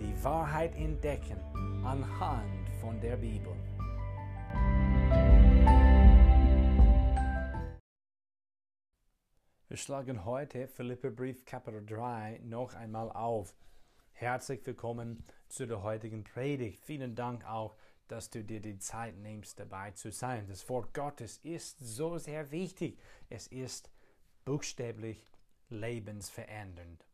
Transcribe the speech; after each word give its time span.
die 0.00 0.24
Wahrheit 0.24 0.74
entdecken 0.76 1.38
anhand 1.84 2.70
von 2.80 2.98
der 3.00 3.16
Bibel. 3.16 3.54
Wir 9.68 9.76
schlagen 9.76 10.24
heute 10.24 10.66
Philipperbrief 10.68 11.44
Kapitel 11.44 11.84
3 11.84 12.40
noch 12.44 12.74
einmal 12.74 13.12
auf. 13.12 13.54
Herzlich 14.12 14.64
willkommen 14.66 15.22
zu 15.48 15.66
der 15.66 15.82
heutigen 15.82 16.24
Predigt. 16.24 16.82
Vielen 16.82 17.14
Dank 17.14 17.44
auch, 17.44 17.76
dass 18.08 18.30
du 18.30 18.42
dir 18.42 18.60
die 18.60 18.78
Zeit 18.78 19.16
nimmst, 19.18 19.60
dabei 19.60 19.90
zu 19.92 20.10
sein. 20.10 20.46
Das 20.48 20.66
Wort 20.70 20.94
Gottes 20.94 21.38
ist 21.38 21.78
so 21.78 22.16
sehr 22.16 22.50
wichtig. 22.50 22.98
Es 23.28 23.46
ist 23.48 23.90
buchstäblich 24.46 25.30
lebensverändernd. 25.68 27.09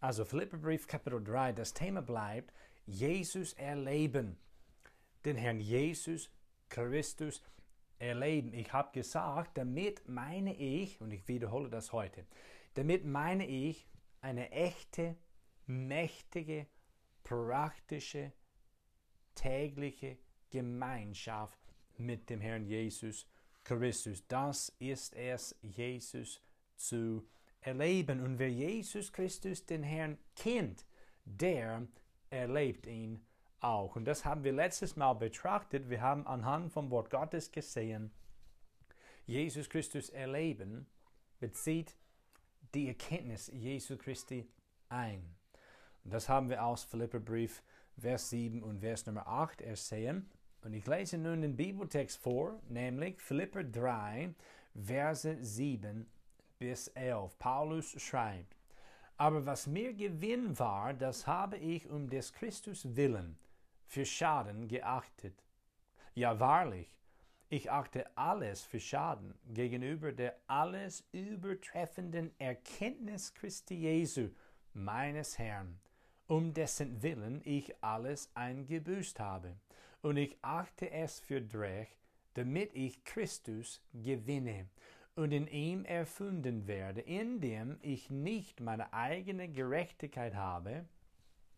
Also 0.00 0.24
Philipperbrief 0.24 0.86
Kapitel 0.86 1.22
3, 1.22 1.52
das 1.52 1.74
Thema 1.74 2.00
bleibt 2.00 2.54
Jesus 2.86 3.52
erleben. 3.52 4.38
Den 5.26 5.36
Herrn 5.36 5.60
Jesus 5.60 6.30
Christus 6.70 7.42
erleben. 7.98 8.54
Ich 8.54 8.72
habe 8.72 8.92
gesagt, 8.92 9.58
damit 9.58 10.08
meine 10.08 10.56
ich, 10.56 10.98
und 11.02 11.10
ich 11.10 11.28
wiederhole 11.28 11.68
das 11.68 11.92
heute, 11.92 12.24
damit 12.74 13.04
meine 13.04 13.46
ich 13.46 13.86
eine 14.22 14.50
echte, 14.52 15.18
mächtige, 15.66 16.66
praktische, 17.22 18.32
tägliche 19.34 20.16
Gemeinschaft 20.48 21.60
mit 21.98 22.30
dem 22.30 22.40
Herrn 22.40 22.64
Jesus 22.64 23.26
Christus. 23.64 24.26
Das 24.26 24.70
ist 24.78 25.14
es, 25.14 25.54
Jesus 25.60 26.40
zu 26.76 27.16
erleben 27.16 27.39
erleben. 27.60 28.20
Und 28.20 28.38
wer 28.38 28.50
Jesus 28.50 29.12
Christus, 29.12 29.66
den 29.66 29.82
Herrn, 29.82 30.18
kennt, 30.36 30.86
der 31.24 31.86
erlebt 32.30 32.86
ihn 32.86 33.24
auch. 33.60 33.96
Und 33.96 34.04
das 34.04 34.24
haben 34.24 34.44
wir 34.44 34.52
letztes 34.52 34.96
Mal 34.96 35.14
betrachtet. 35.14 35.90
Wir 35.90 36.00
haben 36.00 36.26
anhand 36.26 36.72
vom 36.72 36.90
Wort 36.90 37.10
Gottes 37.10 37.52
gesehen, 37.52 38.10
Jesus 39.26 39.68
Christus 39.68 40.08
erleben 40.08 40.88
bezieht 41.38 41.96
die 42.74 42.88
Erkenntnis 42.88 43.48
Jesu 43.48 43.96
Christi 43.96 44.48
ein. 44.88 45.36
Und 46.04 46.12
das 46.12 46.28
haben 46.28 46.50
wir 46.50 46.64
aus 46.64 46.82
Philipperbrief 46.82 47.62
Vers 47.96 48.30
7 48.30 48.62
und 48.62 48.80
Vers 48.80 49.06
Nummer 49.06 49.26
8 49.28 49.60
ersehen. 49.60 50.28
Und 50.62 50.72
ich 50.72 50.86
lese 50.86 51.16
nun 51.16 51.42
den 51.42 51.56
Bibeltext 51.56 52.18
vor, 52.18 52.60
nämlich 52.68 53.20
Philipper 53.20 53.62
3, 53.62 54.34
Verse 54.74 55.36
7 55.40 56.10
bis 56.60 56.88
11. 56.88 57.38
Paulus 57.38 58.00
schreibt, 58.00 58.54
aber 59.16 59.46
was 59.46 59.66
mir 59.66 59.94
Gewinn 59.94 60.58
war, 60.58 60.92
das 60.92 61.26
habe 61.26 61.56
ich 61.56 61.88
um 61.88 62.08
des 62.10 62.34
Christus 62.34 62.96
willen 62.96 63.38
für 63.86 64.04
Schaden 64.04 64.68
geachtet. 64.68 65.42
Ja 66.14 66.38
wahrlich, 66.38 66.94
ich 67.48 67.70
achte 67.70 68.14
alles 68.14 68.62
für 68.62 68.78
Schaden 68.78 69.34
gegenüber 69.48 70.12
der 70.12 70.36
alles 70.48 71.02
übertreffenden 71.12 72.30
Erkenntnis 72.38 73.32
Christi 73.32 73.76
Jesu, 73.76 74.28
meines 74.74 75.38
Herrn, 75.38 75.80
um 76.26 76.52
dessen 76.52 77.02
Willen 77.02 77.40
ich 77.44 77.74
alles 77.82 78.30
eingebüßt 78.34 79.18
habe. 79.18 79.56
Und 80.02 80.18
ich 80.18 80.36
achte 80.42 80.90
es 80.90 81.20
für 81.20 81.40
Dreck, 81.40 81.88
damit 82.34 82.74
ich 82.74 83.02
Christus 83.02 83.80
gewinne 83.94 84.68
und 85.20 85.32
in 85.32 85.46
ihm 85.48 85.84
erfunden 85.84 86.66
werde, 86.66 87.02
indem 87.02 87.76
ich 87.82 88.08
nicht 88.08 88.60
meine 88.60 88.90
eigene 88.94 89.50
Gerechtigkeit 89.50 90.34
habe, 90.34 90.86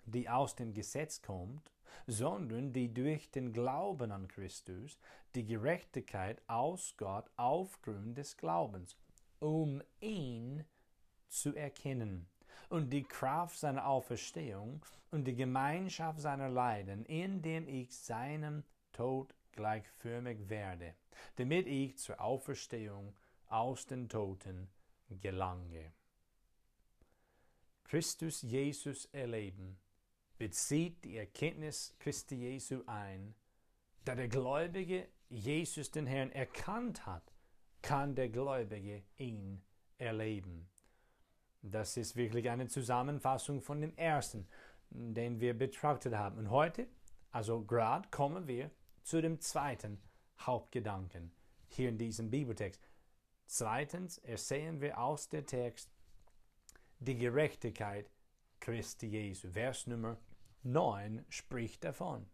die 0.05 0.29
aus 0.29 0.57
dem 0.57 0.75
Gesetz 0.75 1.23
kommt, 1.23 1.71
sondern 2.09 2.73
die 2.73 2.93
durch 2.93 3.31
den 3.31 3.53
Glauben 3.53 4.11
an 4.11 4.27
Christus, 4.27 4.99
die 5.37 5.45
Gerechtigkeit 5.47 6.43
aus 6.49 6.95
Gott 6.97 7.31
aufgrund 7.37 8.19
des 8.19 8.37
Glaubens, 8.37 8.97
um 9.39 9.81
ihn 10.01 10.65
zu 11.29 11.55
erkennen 11.55 12.27
und 12.69 12.93
die 12.93 13.05
Kraft 13.05 13.61
seiner 13.61 13.87
Auferstehung 13.87 14.85
und 15.13 15.25
die 15.25 15.37
Gemeinschaft 15.37 16.19
seiner 16.19 16.49
Leiden, 16.49 17.05
indem 17.07 17.69
ich 17.69 17.97
seinem 17.97 18.65
Tod 18.93 19.33
gleichförmig 19.53 20.49
werde, 20.49 20.95
damit 21.37 21.69
ich 21.69 21.97
zur 21.99 22.21
Auferstehung 22.21 23.15
aus 23.53 23.87
den 23.87 24.09
Toten 24.09 24.69
gelange. 25.09 25.93
Christus 27.85 28.43
Jesus 28.43 29.05
erleben 29.13 29.79
bezieht 30.39 31.05
die 31.05 31.19
Erkenntnis 31.19 31.95
Christi 31.99 32.37
Jesu 32.37 32.83
ein, 32.87 33.35
da 34.05 34.15
der 34.15 34.29
Gläubige 34.29 35.09
Jesus 35.29 35.91
den 35.91 36.07
Herrn 36.07 36.33
erkannt 36.33 37.07
hat, 37.07 37.33
kann 37.81 38.15
der 38.15 38.29
Gläubige 38.29 39.03
ihn 39.17 39.63
erleben. 39.99 40.69
Das 41.63 41.97
ist 41.97 42.17
wirklich 42.17 42.51
eine 42.51 42.67
Zusammenfassung 42.67 43.61
von 43.61 43.81
dem 43.81 43.97
ersten, 43.97 44.49
den 44.91 45.41
wir 45.41 45.57
betrachtet 45.57 46.15
haben. 46.15 46.39
Und 46.39 46.51
heute, 46.51 46.89
also 47.31 47.65
gerade, 47.65 48.09
kommen 48.11 48.49
wir 48.49 48.71
zu 49.05 49.21
dem 49.21 49.41
zweiten 49.41 50.01
Hauptgedanken 50.41 51.31
hier 51.69 51.89
in 51.89 51.99
diesem 51.99 52.31
Bibeltext. 52.31 52.83
Zweitens 53.55 54.17
ersehen 54.17 54.81
wir 54.81 54.99
aus 54.99 55.29
dem 55.29 55.45
Text 55.45 55.91
die 57.01 57.19
Gerechtigkeit 57.19 58.11
Christi 58.61 59.09
Jesu. 59.09 59.51
Vers 59.51 59.87
Nummer 59.87 60.17
9 60.63 61.23
spricht 61.29 61.85
davon. 61.85 62.25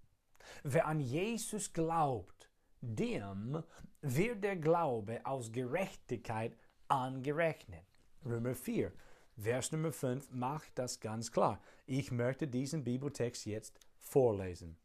Wer 0.63 0.87
an 0.87 1.01
Jesus 1.01 1.73
glaubt, 1.73 2.53
dem 2.81 3.65
wird 4.01 4.45
der 4.45 4.55
Glaube 4.55 5.27
aus 5.27 5.51
Gerechtigkeit 5.51 6.57
angerechnet. 6.87 7.85
Römer 8.25 8.55
4, 8.55 8.93
Vers 9.37 9.73
Nummer 9.73 9.91
5 9.91 10.31
macht 10.31 10.79
das 10.79 11.01
ganz 11.01 11.33
klar. 11.33 11.61
Ich 11.87 12.13
möchte 12.13 12.47
diesen 12.47 12.85
Bibeltext 12.85 13.45
jetzt 13.45 13.81
vorlesen. 13.99 14.77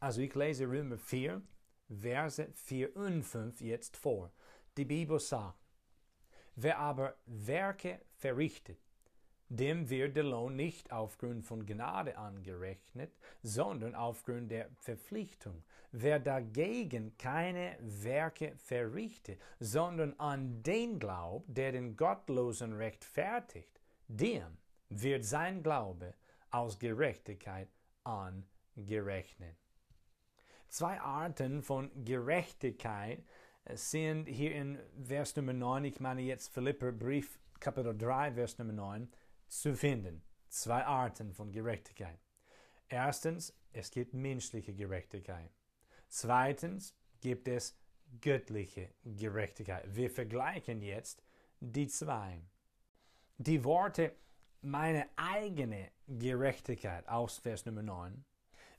Also 0.00 0.22
ich 0.22 0.34
lese 0.34 0.66
Römer 0.68 0.98
4, 0.98 1.40
Verse 1.88 2.48
4 2.52 2.96
und 2.96 3.22
5 3.22 3.60
jetzt 3.60 3.96
vor. 3.96 4.32
Die 4.76 4.84
Bibel 4.84 5.20
sagt, 5.20 5.58
wer 6.56 6.78
aber 6.78 7.14
Werke 7.26 8.00
verrichtet, 8.12 8.78
dem 9.48 9.88
wird 9.88 10.16
der 10.16 10.24
Lohn 10.24 10.56
nicht 10.56 10.90
aufgrund 10.90 11.44
von 11.44 11.64
Gnade 11.64 12.18
angerechnet, 12.18 13.12
sondern 13.42 13.94
aufgrund 13.94 14.50
der 14.50 14.68
Verpflichtung. 14.80 15.62
Wer 15.92 16.18
dagegen 16.18 17.16
keine 17.18 17.76
Werke 17.80 18.56
verrichtet, 18.56 19.40
sondern 19.60 20.18
an 20.18 20.62
den 20.64 20.98
glaubt, 20.98 21.44
der 21.48 21.70
den 21.70 21.96
Gottlosen 21.96 22.72
rechtfertigt, 22.72 23.80
dem 24.08 24.58
wird 24.88 25.24
sein 25.24 25.62
Glaube 25.62 26.14
aus 26.50 26.78
Gerechtigkeit 26.78 27.68
angerechnet. 28.02 29.56
Zwei 30.68 31.00
Arten 31.00 31.62
von 31.62 31.90
Gerechtigkeit 32.04 33.22
sind 33.72 34.26
hier 34.26 34.54
in 34.54 34.78
Vers 35.02 35.34
Nummer 35.36 35.52
9, 35.52 35.84
ich 35.84 36.00
meine 36.00 36.22
jetzt 36.22 36.52
Philipper 36.52 36.92
Brief 36.92 37.38
Kapitel 37.60 37.96
3, 37.96 38.32
Vers 38.32 38.58
Nummer 38.58 38.72
9, 38.72 39.08
zu 39.48 39.74
finden. 39.74 40.22
Zwei 40.48 40.84
Arten 40.84 41.32
von 41.32 41.50
Gerechtigkeit. 41.50 42.18
Erstens, 42.88 43.54
es 43.72 43.90
gibt 43.90 44.14
menschliche 44.14 44.74
Gerechtigkeit. 44.74 45.50
Zweitens 46.08 46.94
gibt 47.20 47.48
es 47.48 47.76
göttliche 48.20 48.90
Gerechtigkeit. 49.04 49.84
Wir 49.86 50.10
vergleichen 50.10 50.82
jetzt 50.82 51.22
die 51.60 51.88
zwei. 51.88 52.42
Die 53.38 53.64
Worte 53.64 54.14
meine 54.60 55.08
eigene 55.16 55.90
Gerechtigkeit 56.06 57.08
aus 57.08 57.38
Vers 57.38 57.66
Nummer 57.66 57.82
9 57.82 58.24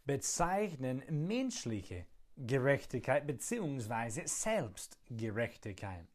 bezeichnen 0.06 1.04
menschliche 1.10 2.06
Gerechtigkeit 2.38 3.26
bzw. 3.26 4.26
Selbstgerechtigkeit. 4.26 6.06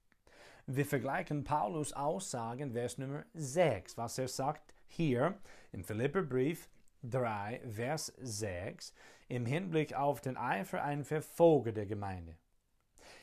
Wir 0.66 0.86
vergleichen 0.86 1.44
Paulus 1.44 1.92
Aussagen, 1.92 2.72
Vers 2.72 2.98
Nummer 2.98 3.24
6, 3.34 3.96
was 3.96 4.18
er 4.18 4.28
sagt 4.28 4.74
hier 4.86 5.38
im 5.72 5.82
Philipperbrief, 5.82 6.68
3, 7.02 7.62
Vers 7.70 8.12
6 8.18 8.92
im 9.28 9.46
Hinblick 9.46 9.94
auf 9.94 10.20
den 10.20 10.36
Eifer 10.36 10.82
ein 10.82 11.04
Verfolger 11.04 11.72
der 11.72 11.86
Gemeinde. 11.86 12.36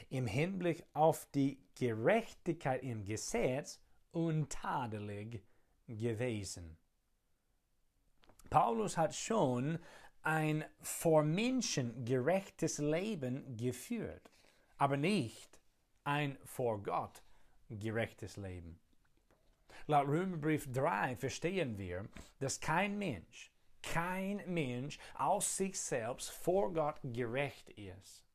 Im 0.10 0.26
Hinblick 0.26 0.84
auf 0.94 1.28
die 1.36 1.60
Gerechtigkeit 1.76 2.82
im 2.82 3.04
Gesetz 3.06 3.80
untadelig 4.12 5.44
gewesen. 5.88 6.78
Paulus 8.50 8.98
hat 8.98 9.14
schon 9.14 9.80
ein 10.24 10.66
vor 10.82 11.24
Menschen 11.24 12.06
gerechtes 12.06 12.80
Leben 12.80 13.58
geführt, 13.58 14.32
aber 14.78 14.98
nicht 14.98 15.60
ein 16.04 16.38
vor 16.44 16.82
Gott 16.82 17.22
gerechtes 17.70 18.38
Leben. 18.38 18.80
Laut 19.88 20.08
Römerbrief 20.08 20.72
3 20.72 21.16
verstehen 21.16 21.78
wir, 21.78 22.06
dass 22.40 22.60
kein 22.60 22.98
Mensch 22.98 23.52
kein 23.94 24.42
Mensch 24.48 25.00
aus 25.16 25.58
sich 25.58 25.80
selbst 25.80 26.30
vor 26.30 26.74
Gott 26.74 27.00
gerecht 27.04 27.70
ist. 27.70 28.26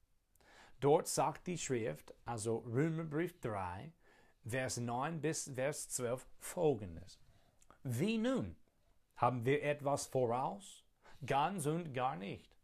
Dort 0.81 1.07
sagt 1.07 1.47
die 1.47 1.59
Schrift, 1.59 2.13
also 2.25 2.59
Römerbrief 2.59 3.39
3, 3.41 3.93
Vers 4.45 4.79
9 4.79 5.21
bis 5.21 5.51
Vers 5.55 5.89
12 5.91 6.27
folgendes. 6.39 7.19
Wie 7.85 8.19
nun? 8.19 8.57
Haben 9.17 9.45
wir 9.45 9.63
etwas 9.63 10.07
voraus? 10.07 10.82
Ganz 11.25 11.67
und 11.67 11.93
gar 11.93 12.17
nicht. 12.17 12.57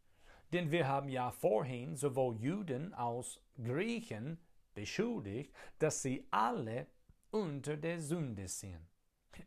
Denn 0.51 0.71
wir 0.71 0.87
haben 0.87 1.09
ja 1.09 1.31
vorhin 1.31 1.95
sowohl 1.95 2.37
Juden 2.37 2.93
als 2.93 3.39
Griechen 3.61 4.39
beschuldigt, 4.73 5.53
dass 5.77 6.01
sie 6.01 6.27
alle 6.31 6.87
unter 7.31 7.77
der 7.77 7.99
Sünde 7.99 8.47
sind. 8.47 8.87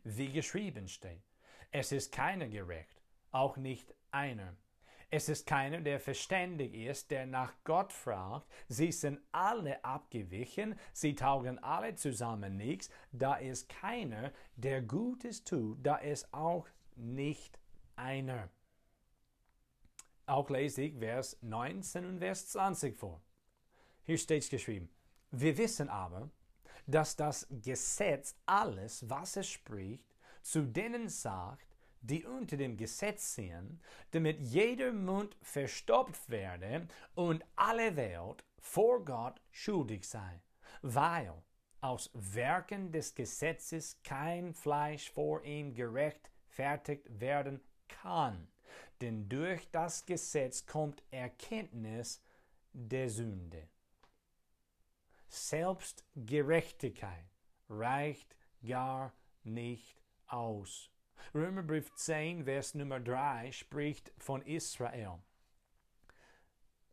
Wie 0.03 0.31
geschrieben 0.31 0.87
steht, 0.87 1.23
es 1.71 1.91
ist 1.91 2.11
keiner 2.11 2.47
gerecht, 2.47 3.01
auch 3.31 3.57
nicht 3.57 3.93
einer. 4.11 4.55
Es 5.11 5.29
ist 5.29 5.45
keiner, 5.45 5.79
der 5.79 5.99
verständig 5.99 6.73
ist, 6.73 7.11
der 7.11 7.27
nach 7.27 7.53
Gott 7.63 7.93
fragt. 7.93 8.47
Sie 8.67 8.91
sind 8.91 9.19
alle 9.31 9.83
abgewichen, 9.85 10.75
sie 10.91 11.13
taugen 11.13 11.59
alle 11.59 11.93
zusammen 11.93 12.57
nichts. 12.57 12.89
Da 13.11 13.35
ist 13.35 13.69
keiner, 13.69 14.31
der 14.55 14.81
Gutes 14.81 15.43
tut, 15.43 15.85
da 15.85 15.97
ist 15.97 16.33
auch 16.33 16.67
nicht 16.95 17.59
einer. 17.95 18.49
Auch 20.25 20.49
lese 20.49 20.83
ich 20.83 20.97
Vers 20.97 21.37
19 21.41 22.05
und 22.05 22.19
Vers 22.19 22.47
20 22.49 22.97
vor. 22.97 23.21
Hier 24.03 24.17
steht 24.17 24.49
geschrieben, 24.49 24.89
wir 25.31 25.57
wissen 25.57 25.89
aber, 25.89 26.29
dass 26.87 27.15
das 27.15 27.47
Gesetz 27.49 28.35
alles, 28.45 29.09
was 29.09 29.37
es 29.37 29.49
spricht, 29.49 30.15
zu 30.41 30.61
denen 30.61 31.09
sagt, 31.09 31.75
die 32.01 32.25
unter 32.25 32.57
dem 32.57 32.75
Gesetz 32.75 33.35
sind, 33.35 33.79
damit 34.11 34.39
jeder 34.41 34.91
Mund 34.91 35.37
verstopft 35.41 36.29
werde 36.29 36.87
und 37.15 37.43
alle 37.55 37.95
Welt 37.95 38.43
vor 38.59 39.03
Gott 39.05 39.41
schuldig 39.51 40.07
sei, 40.07 40.41
weil 40.81 41.33
aus 41.79 42.09
Werken 42.13 42.91
des 42.91 43.15
Gesetzes 43.15 44.01
kein 44.03 44.53
Fleisch 44.53 45.11
vor 45.11 45.43
ihm 45.43 45.73
gerechtfertigt 45.73 47.07
werden 47.19 47.61
kann. 47.87 48.47
Denn 49.03 49.27
durch 49.27 49.69
das 49.69 50.05
Gesetz 50.05 50.65
kommt 50.65 51.03
Erkenntnis 51.11 52.23
der 52.71 53.09
Sünde. 53.09 53.67
Selbstgerechtigkeit 55.27 57.25
reicht 57.67 58.33
gar 58.65 59.11
nicht 59.43 60.01
aus. 60.27 60.89
Römerbrief 61.35 61.93
10, 61.95 62.45
Vers 62.45 62.75
Nummer 62.75 63.01
3 63.01 63.51
spricht 63.51 64.13
von 64.19 64.41
Israel. 64.43 65.19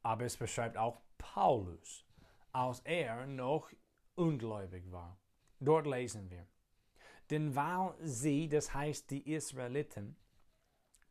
Aber 0.02 0.24
es 0.24 0.36
beschreibt 0.36 0.76
auch 0.76 1.00
Paulus, 1.16 2.04
als 2.50 2.80
er 2.80 3.24
noch 3.28 3.70
ungläubig 4.16 4.90
war. 4.90 5.16
Dort 5.60 5.86
lesen 5.86 6.28
wir. 6.28 6.48
Denn 7.30 7.54
weil 7.54 7.94
sie, 8.00 8.48
das 8.48 8.74
heißt 8.74 9.12
die 9.12 9.32
Israeliten, 9.32 10.16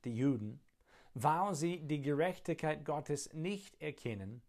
die 0.04 0.14
Juden, 0.14 0.60
weil 1.14 1.56
sie 1.56 1.80
die 1.80 2.02
Gerechtigkeit 2.02 2.86
Gottes 2.86 3.34
nicht 3.34 3.82
erkennen 3.82 4.42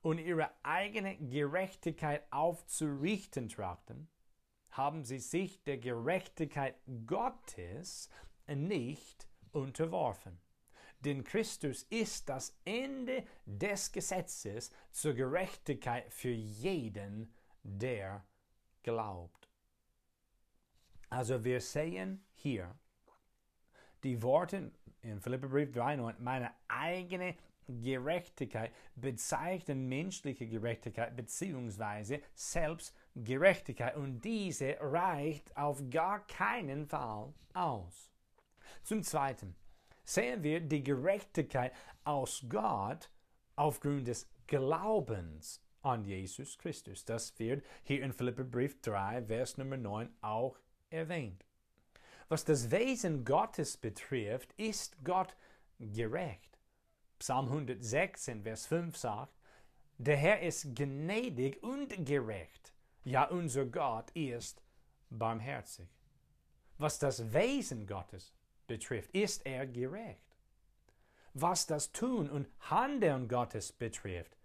und 0.00 0.18
ihre 0.18 0.50
eigene 0.62 1.16
Gerechtigkeit 1.16 2.22
aufzurichten 2.30 3.48
trachten, 3.48 4.08
haben 4.70 5.04
sie 5.04 5.18
sich 5.18 5.62
der 5.64 5.78
Gerechtigkeit 5.78 6.76
Gottes 7.06 8.08
nicht 8.48 9.28
unterworfen. 9.52 10.40
Denn 11.00 11.24
Christus 11.24 11.82
ist 11.84 12.28
das 12.28 12.56
Ende 12.64 13.24
des 13.44 13.90
Gesetzes 13.90 14.70
zur 14.92 15.14
Gerechtigkeit 15.14 16.12
für 16.12 16.30
jeden, 16.30 17.34
der 17.62 18.24
glaubt. 18.82 19.48
Also 21.10 21.44
wir 21.44 21.60
sehen 21.60 22.24
hier 22.32 22.74
die 24.04 24.22
Worte 24.22 24.70
in 25.02 25.20
Philipperbrief 25.20 25.70
3,9, 25.70 26.14
meine 26.18 26.50
eigene 26.68 27.34
Gerechtigkeit 27.68 28.72
bezeichnen 28.96 29.88
menschliche 29.88 30.46
Gerechtigkeit 30.46 31.16
bzw. 31.16 32.20
Selbstgerechtigkeit 32.34 33.96
und 33.96 34.20
diese 34.20 34.76
reicht 34.80 35.56
auf 35.56 35.82
gar 35.90 36.26
keinen 36.26 36.86
Fall 36.86 37.32
aus. 37.54 38.10
Zum 38.82 39.02
Zweiten 39.02 39.54
sehen 40.04 40.42
wir 40.42 40.60
die 40.60 40.82
Gerechtigkeit 40.82 41.72
aus 42.04 42.44
Gott 42.48 43.10
aufgrund 43.56 44.08
des 44.08 44.28
Glaubens 44.46 45.62
an 45.82 46.04
Jesus 46.04 46.58
Christus. 46.58 47.04
Das 47.04 47.38
wird 47.38 47.64
hier 47.84 48.02
in 48.02 48.12
Philipperbrief 48.12 48.80
3, 48.82 49.24
Vers 49.24 49.56
Nummer 49.56 49.76
9 49.76 50.08
auch 50.20 50.58
erwähnt. 50.90 51.44
Was 52.32 52.46
das 52.46 52.70
Wesen 52.70 53.26
Gottes 53.26 53.76
betrifft, 53.76 54.54
ist 54.56 54.96
Gott 55.04 55.36
gerecht. 55.78 56.58
Psalm 57.18 57.48
116, 57.48 58.42
Vers 58.42 58.64
5 58.64 58.96
sagt, 58.96 59.34
der 59.98 60.16
Herr 60.16 60.40
ist 60.40 60.74
gnädig 60.74 61.62
und 61.62 62.06
gerecht. 62.06 62.72
Ja, 63.04 63.24
unser 63.24 63.66
Gott 63.66 64.10
ist 64.12 64.62
barmherzig. 65.10 65.90
Was 66.78 66.98
das 66.98 67.34
Wesen 67.34 67.86
Gottes 67.86 68.32
betrifft, 68.66 69.10
ist 69.10 69.44
er 69.44 69.66
gerecht. 69.66 70.38
Was 71.34 71.66
das 71.66 71.92
Tun 71.92 72.30
und 72.30 72.48
Handeln 72.60 73.28
Gottes 73.28 73.72
betrifft, 73.72 74.38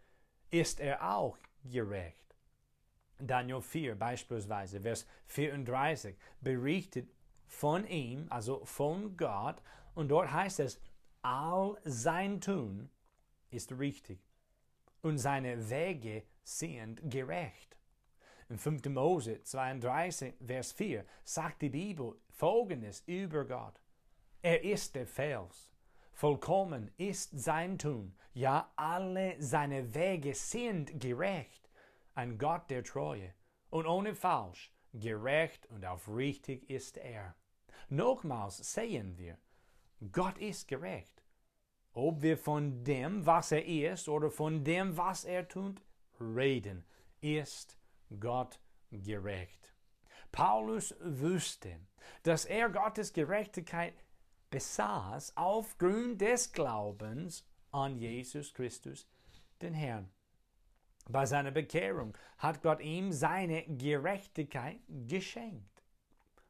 ist 0.52 0.82
er 0.82 1.16
auch 1.16 1.38
gerecht. 1.64 2.36
Daniel 3.18 3.62
4 3.62 3.96
beispielsweise, 3.96 4.82
Vers 4.82 5.08
34, 5.28 6.18
berichtet 6.42 7.10
von 7.48 7.88
ihm, 7.88 8.28
also 8.30 8.64
von 8.66 9.18
Gott, 9.18 9.62
und 9.96 10.10
dort 10.10 10.32
heißt 10.32 10.60
es, 10.60 10.80
all 11.22 11.78
sein 11.84 12.40
Tun 12.40 12.90
ist 13.50 13.72
richtig 13.80 14.20
und 15.02 15.18
seine 15.18 15.70
Wege 15.70 16.24
sind 16.44 17.02
gerecht. 17.10 17.78
In 18.50 18.58
5. 18.58 18.86
Mose 18.86 19.42
32, 19.44 20.36
Vers 20.46 20.72
4 20.72 21.06
sagt 21.24 21.62
die 21.62 21.70
Bibel 21.70 22.16
folgendes 22.30 23.02
über 23.06 23.44
Gott. 23.46 23.82
Er 24.42 24.64
ist 24.64 24.96
der 24.96 25.08
Fels. 25.08 25.72
Vollkommen 26.14 26.90
ist 26.98 27.38
sein 27.38 27.78
Tun. 27.78 28.16
Ja, 28.34 28.72
alle 28.76 29.36
seine 29.40 29.94
Wege 29.94 30.34
sind 30.34 31.00
gerecht. 31.00 31.70
Ein 32.16 32.38
Gott 32.38 32.70
der 32.70 32.84
Treue 32.84 33.34
und 33.70 33.86
ohne 33.86 34.16
Falsch. 34.16 34.72
Gerecht 34.94 35.66
und 35.68 35.86
aufrichtig 35.86 36.70
ist 36.70 36.98
er. 36.98 37.36
Nochmals 37.90 38.74
sehen 38.74 39.18
wir, 39.18 39.38
Gott 40.12 40.38
ist 40.38 40.68
gerecht. 40.68 41.24
Ob 41.94 42.22
wir 42.22 42.38
von 42.38 42.84
dem, 42.84 43.26
was 43.26 43.52
er 43.52 43.66
ist, 43.66 44.08
oder 44.08 44.30
von 44.30 44.64
dem, 44.64 44.96
was 44.98 45.26
er 45.26 45.48
tut, 45.48 45.82
reden, 46.20 46.86
ist 47.22 47.78
Gott 48.20 48.60
gerecht. 48.92 49.74
Paulus 50.32 50.94
wusste, 51.02 51.80
dass 52.24 52.46
er 52.46 52.70
Gottes 52.70 53.14
Gerechtigkeit 53.14 54.04
besaß 54.50 55.36
aufgrund 55.36 56.22
des 56.22 56.52
Glaubens 56.52 57.44
an 57.72 57.98
Jesus 57.98 58.54
Christus, 58.54 59.08
den 59.62 59.74
Herrn. 59.74 60.10
Bei 61.10 61.26
seiner 61.26 61.52
Bekehrung 61.52 62.18
hat 62.38 62.62
Gott 62.62 62.82
ihm 62.82 63.12
seine 63.12 63.64
Gerechtigkeit 63.64 64.80
geschenkt. 64.88 65.84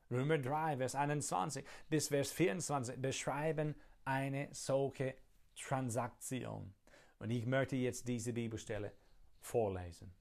Römer 0.09 0.37
3, 0.37 0.77
Vers 0.77 0.95
21 0.95 1.65
bis 1.89 2.07
Vers 2.07 2.31
24 2.31 3.01
beschreiben 3.01 3.75
eine 4.05 4.47
solche 4.51 5.15
Transaktion. 5.55 6.73
Und 7.19 7.29
ich 7.29 7.45
möchte 7.45 7.75
jetzt 7.75 8.07
diese 8.07 8.33
Bibelstelle 8.33 8.93
vorlesen. 9.41 10.13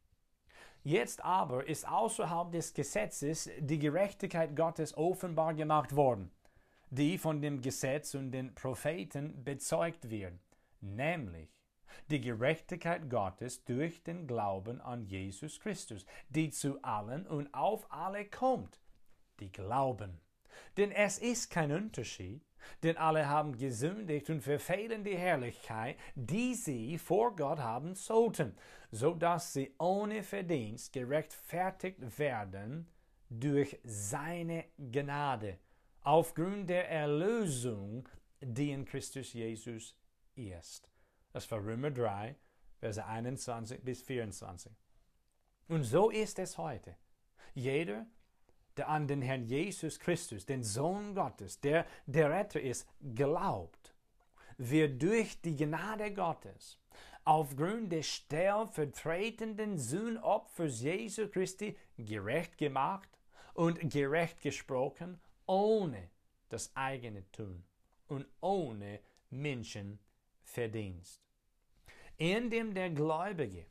Jetzt 0.82 1.24
aber 1.24 1.66
ist 1.66 1.86
außerhalb 1.86 2.52
des 2.52 2.72
Gesetzes 2.74 3.50
die 3.58 3.78
Gerechtigkeit 3.78 4.54
Gottes 4.54 4.96
offenbar 4.96 5.54
gemacht 5.54 5.94
worden. 5.94 6.30
die 6.90 7.18
von 7.18 7.42
dem 7.42 7.60
Gesetz 7.60 8.14
und 8.14 8.30
den 8.30 8.54
Propheten 8.54 9.42
bezeugt 9.44 10.08
werden, 10.08 10.38
nämlich 10.80 11.50
die 12.10 12.20
Gerechtigkeit 12.20 13.08
Gottes 13.10 13.64
durch 13.64 14.02
den 14.02 14.26
Glauben 14.26 14.80
an 14.80 15.04
Jesus 15.04 15.60
Christus, 15.60 16.06
die 16.28 16.50
zu 16.50 16.82
allen 16.82 17.26
und 17.26 17.52
auf 17.54 17.90
alle 17.92 18.24
kommt, 18.24 18.78
die 19.40 19.50
glauben. 19.50 20.20
Denn 20.76 20.92
es 20.92 21.18
ist 21.18 21.50
kein 21.50 21.72
Unterschied, 21.72 22.42
denn 22.82 22.96
alle 22.96 23.28
haben 23.28 23.56
gesündigt 23.56 24.30
und 24.30 24.42
verfehlen 24.42 25.04
die 25.04 25.16
Herrlichkeit, 25.16 25.96
die 26.14 26.54
sie 26.54 26.98
vor 26.98 27.36
Gott 27.36 27.58
haben 27.58 27.94
sollten, 27.94 28.56
so 28.90 29.14
dass 29.14 29.52
sie 29.52 29.74
ohne 29.78 30.22
Verdienst 30.22 30.92
gerechtfertigt 30.92 32.18
werden 32.18 32.88
durch 33.28 33.78
seine 33.84 34.64
Gnade, 34.78 35.58
aufgrund 36.02 36.70
der 36.70 36.88
Erlösung, 36.88 38.08
die 38.40 38.70
in 38.70 38.84
Christus 38.84 39.32
Jesus 39.32 39.96
ist. 40.34 40.90
Das 41.36 41.50
war 41.50 41.62
Römer 41.62 41.90
3, 41.90 42.34
Verse 42.80 43.04
21 43.04 43.84
bis 43.84 44.00
24. 44.00 44.72
Und 45.68 45.82
so 45.82 46.08
ist 46.08 46.38
es 46.38 46.56
heute. 46.56 46.96
Jeder, 47.52 48.06
der 48.78 48.88
an 48.88 49.06
den 49.06 49.20
Herrn 49.20 49.44
Jesus 49.44 50.00
Christus, 50.00 50.46
den 50.46 50.62
Sohn 50.62 51.14
Gottes, 51.14 51.60
der 51.60 51.84
der 52.06 52.30
Retter 52.30 52.58
ist, 52.58 52.88
glaubt, 53.14 53.94
wird 54.56 55.02
durch 55.02 55.38
die 55.42 55.56
Gnade 55.56 56.14
Gottes 56.14 56.78
aufgrund 57.24 57.92
des 57.92 58.06
stellvertretenden 58.06 59.76
Sühnopfers 59.76 60.80
Jesu 60.80 61.28
Christi 61.28 61.76
gerecht 61.98 62.56
gemacht 62.56 63.10
und 63.52 63.90
gerecht 63.92 64.40
gesprochen, 64.40 65.20
ohne 65.44 66.08
das 66.48 66.74
eigene 66.74 67.30
Tun 67.30 67.62
und 68.08 68.26
ohne 68.40 69.00
Menschenverdienst 70.46 71.22
indem 72.18 72.72
der 72.72 72.90
Gläubige 72.90 73.66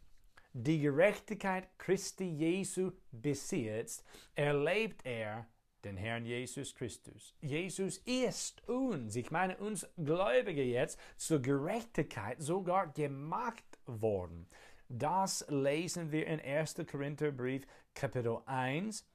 die 0.53 0.79
Gerechtigkeit 0.79 1.67
Christi 1.77 2.25
Jesu 2.25 2.91
besitzt, 3.12 4.05
erlebt 4.36 5.03
er 5.03 5.48
den 5.84 5.98
Herrn 5.98 6.25
Jesus 6.25 6.74
Christus. 6.74 7.36
Jesus 7.41 7.98
ist 8.05 8.67
uns, 8.70 9.15
ich 9.15 9.32
meine 9.32 9.58
uns 9.58 9.88
Gläubige 9.98 10.63
jetzt, 10.63 11.00
zur 11.17 11.41
Gerechtigkeit 11.41 12.41
sogar 12.41 12.88
gemacht 12.94 13.65
worden. 13.86 14.48
Das 14.88 15.46
lesen 15.50 16.12
wir 16.12 16.27
in 16.27 16.39
1. 16.39 16.75
Korintherbrief 16.89 17.65
Kapitel 17.94 18.38
1. 18.46 19.05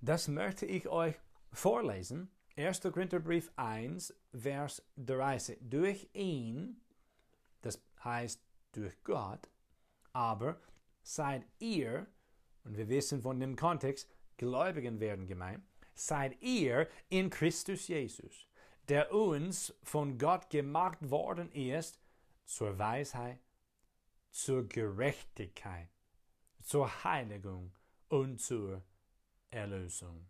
Das 0.00 0.28
möchte 0.28 0.66
ich 0.66 0.86
euch 0.88 1.14
vorlesen. 1.50 2.30
1. 2.56 2.80
Korintherbrief 2.82 3.50
1, 3.56 4.14
Vers 4.32 4.82
30. 4.96 5.58
Durch 5.60 6.08
ihn, 6.12 6.80
das 7.62 7.82
heißt 8.04 8.40
durch 8.72 9.02
Gott, 9.04 9.48
aber 10.12 10.60
seid 11.02 11.46
ihr, 11.58 12.06
und 12.64 12.76
wir 12.76 12.88
wissen 12.88 13.22
von 13.22 13.40
dem 13.40 13.56
Kontext, 13.56 14.08
Gläubigen 14.36 15.00
werden 15.00 15.26
gemeint, 15.26 15.64
seid 15.94 16.40
ihr 16.40 16.88
in 17.08 17.30
Christus 17.30 17.88
Jesus, 17.88 18.46
der 18.88 19.12
uns 19.12 19.74
von 19.82 20.18
Gott 20.18 20.50
gemacht 20.50 20.98
worden 21.10 21.50
ist 21.52 22.00
zur 22.44 22.78
Weisheit, 22.78 23.40
zur 24.30 24.66
Gerechtigkeit, 24.68 25.88
zur 26.62 27.04
Heiligung 27.04 27.72
und 28.08 28.40
zur 28.40 28.82
Erlösung. 29.50 30.26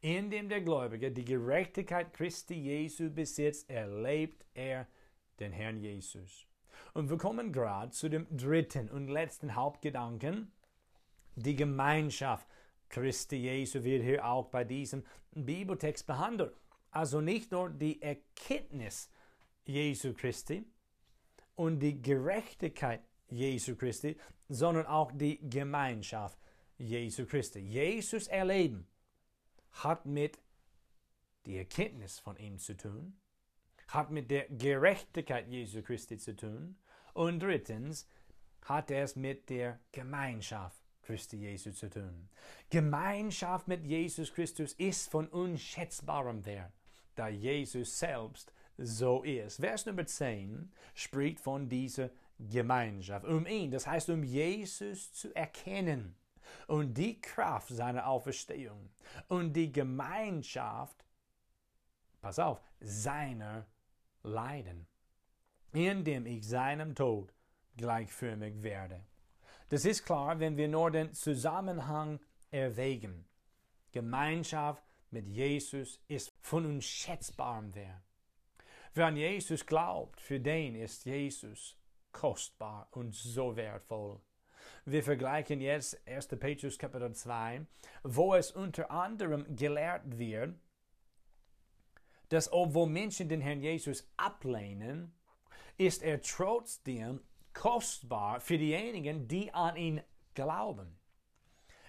Indem 0.00 0.48
der 0.48 0.60
Gläubige 0.60 1.10
die 1.10 1.24
Gerechtigkeit 1.24 2.12
Christi 2.12 2.54
Jesu 2.54 3.10
besitzt, 3.10 3.68
erlebt 3.70 4.44
er 4.52 4.86
den 5.40 5.52
Herrn 5.52 5.78
Jesus. 5.78 6.46
Und 6.92 7.10
wir 7.10 7.18
kommen 7.18 7.52
gerade 7.52 7.90
zu 7.90 8.08
dem 8.08 8.26
dritten 8.36 8.88
und 8.90 9.08
letzten 9.08 9.54
Hauptgedanken. 9.54 10.52
Die 11.36 11.56
Gemeinschaft 11.56 12.46
Christi 12.88 13.36
Jesu 13.36 13.82
wird 13.82 14.04
hier 14.04 14.24
auch 14.24 14.46
bei 14.46 14.64
diesem 14.64 15.04
Bibeltext 15.32 16.06
behandelt. 16.06 16.54
Also 16.90 17.20
nicht 17.20 17.50
nur 17.50 17.70
die 17.70 18.00
Erkenntnis 18.00 19.10
Jesu 19.64 20.14
Christi 20.14 20.64
und 21.56 21.80
die 21.80 22.00
Gerechtigkeit 22.00 23.00
Jesu 23.30 23.74
Christi, 23.74 24.16
sondern 24.48 24.86
auch 24.86 25.10
die 25.12 25.38
Gemeinschaft 25.48 26.38
Jesu 26.78 27.26
Christi. 27.26 27.60
Jesus 27.60 28.28
erleben 28.28 28.86
hat 29.72 30.06
mit 30.06 30.38
der 31.46 31.58
Erkenntnis 31.58 32.18
von 32.18 32.36
ihm 32.36 32.58
zu 32.58 32.76
tun, 32.76 33.16
hat 33.88 34.10
mit 34.10 34.30
der 34.30 34.46
Gerechtigkeit 34.48 35.48
Jesu 35.48 35.82
Christi 35.82 36.18
zu 36.18 36.36
tun 36.36 36.76
und 37.12 37.40
drittens 37.40 38.08
hat 38.62 38.90
es 38.90 39.16
mit 39.16 39.50
der 39.50 39.78
Gemeinschaft 39.92 40.84
Christi 41.02 41.36
Jesu 41.36 41.70
zu 41.72 41.90
tun. 41.90 42.28
Gemeinschaft 42.70 43.68
mit 43.68 43.84
Jesus 43.84 44.32
Christus 44.32 44.72
ist 44.74 45.10
von 45.10 45.28
unschätzbarem 45.28 46.44
Wert, 46.46 46.72
da 47.14 47.28
Jesus 47.28 47.98
selbst 47.98 48.52
so 48.78 49.22
ist. 49.22 49.60
Vers 49.60 49.86
Nummer 49.86 50.06
10 50.06 50.72
spricht 50.94 51.40
von 51.40 51.68
dieser 51.68 52.10
Gemeinschaft, 52.38 53.26
um 53.26 53.46
ihn, 53.46 53.70
das 53.70 53.86
heißt 53.86 54.10
um 54.10 54.24
Jesus 54.24 55.12
zu 55.12 55.34
erkennen 55.34 56.16
und 56.66 56.94
die 56.94 57.20
Kraft 57.20 57.68
seiner 57.68 58.06
Auferstehung 58.06 58.90
und 59.28 59.52
die 59.52 59.70
Gemeinschaft, 59.72 61.04
pass 62.20 62.38
auf, 62.38 62.60
seiner 62.80 63.66
Leiden 64.24 64.86
indem 65.74 66.26
ich 66.26 66.46
seinem 66.46 66.94
Tod 66.94 67.32
gleichförmig 67.76 68.62
werde. 68.62 69.00
Das 69.68 69.84
ist 69.84 70.04
klar, 70.04 70.38
wenn 70.38 70.56
wir 70.56 70.68
nur 70.68 70.90
den 70.90 71.12
Zusammenhang 71.12 72.20
erwägen. 72.50 73.24
Gemeinschaft 73.92 74.82
mit 75.10 75.26
Jesus 75.26 76.00
ist 76.08 76.32
von 76.40 76.66
unschätzbarem 76.66 77.74
Wert. 77.74 78.02
Wer 78.94 79.06
an 79.06 79.16
Jesus 79.16 79.66
glaubt, 79.66 80.20
für 80.20 80.38
den 80.38 80.76
ist 80.76 81.04
Jesus 81.04 81.76
kostbar 82.12 82.86
und 82.92 83.12
so 83.14 83.56
wertvoll. 83.56 84.20
Wir 84.84 85.02
vergleichen 85.02 85.60
jetzt 85.60 86.06
1. 86.06 86.28
Petrus 86.28 86.78
Kapitel 86.78 87.12
2, 87.12 87.66
wo 88.04 88.34
es 88.34 88.52
unter 88.52 88.90
anderem 88.90 89.56
gelehrt 89.56 90.18
wird, 90.18 90.54
dass 92.28 92.52
obwohl 92.52 92.88
Menschen 92.88 93.28
den 93.28 93.40
Herrn 93.40 93.60
Jesus 93.60 94.10
ablehnen, 94.16 95.12
ist 95.76 96.02
er 96.02 96.20
trotzdem 96.20 97.20
kostbar 97.52 98.40
für 98.40 98.58
diejenigen, 98.58 99.28
die 99.28 99.52
an 99.52 99.76
ihn 99.76 100.02
glauben. 100.34 100.98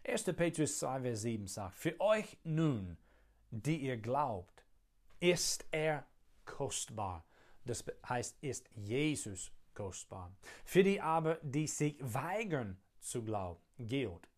1. 0.07 0.23
Petrus 0.35 0.79
2, 0.79 1.01
Vers 1.01 1.21
7 1.21 1.47
sagt, 1.47 1.75
für 1.75 1.99
euch 1.99 2.37
nun, 2.43 2.97
die 3.49 3.77
ihr 3.77 3.97
glaubt, 3.97 4.63
ist 5.19 5.65
er 5.71 6.05
kostbar. 6.45 7.25
Das 7.65 7.83
heißt, 8.07 8.37
ist 8.41 8.69
Jesus 8.75 9.51
kostbar. 9.73 10.31
Für 10.63 10.83
die 10.83 11.01
aber, 11.01 11.39
die 11.41 11.67
sich 11.67 11.97
weigern 11.99 12.79
zu 12.99 13.23
glauben, 13.23 13.59
gilt. 13.79 14.29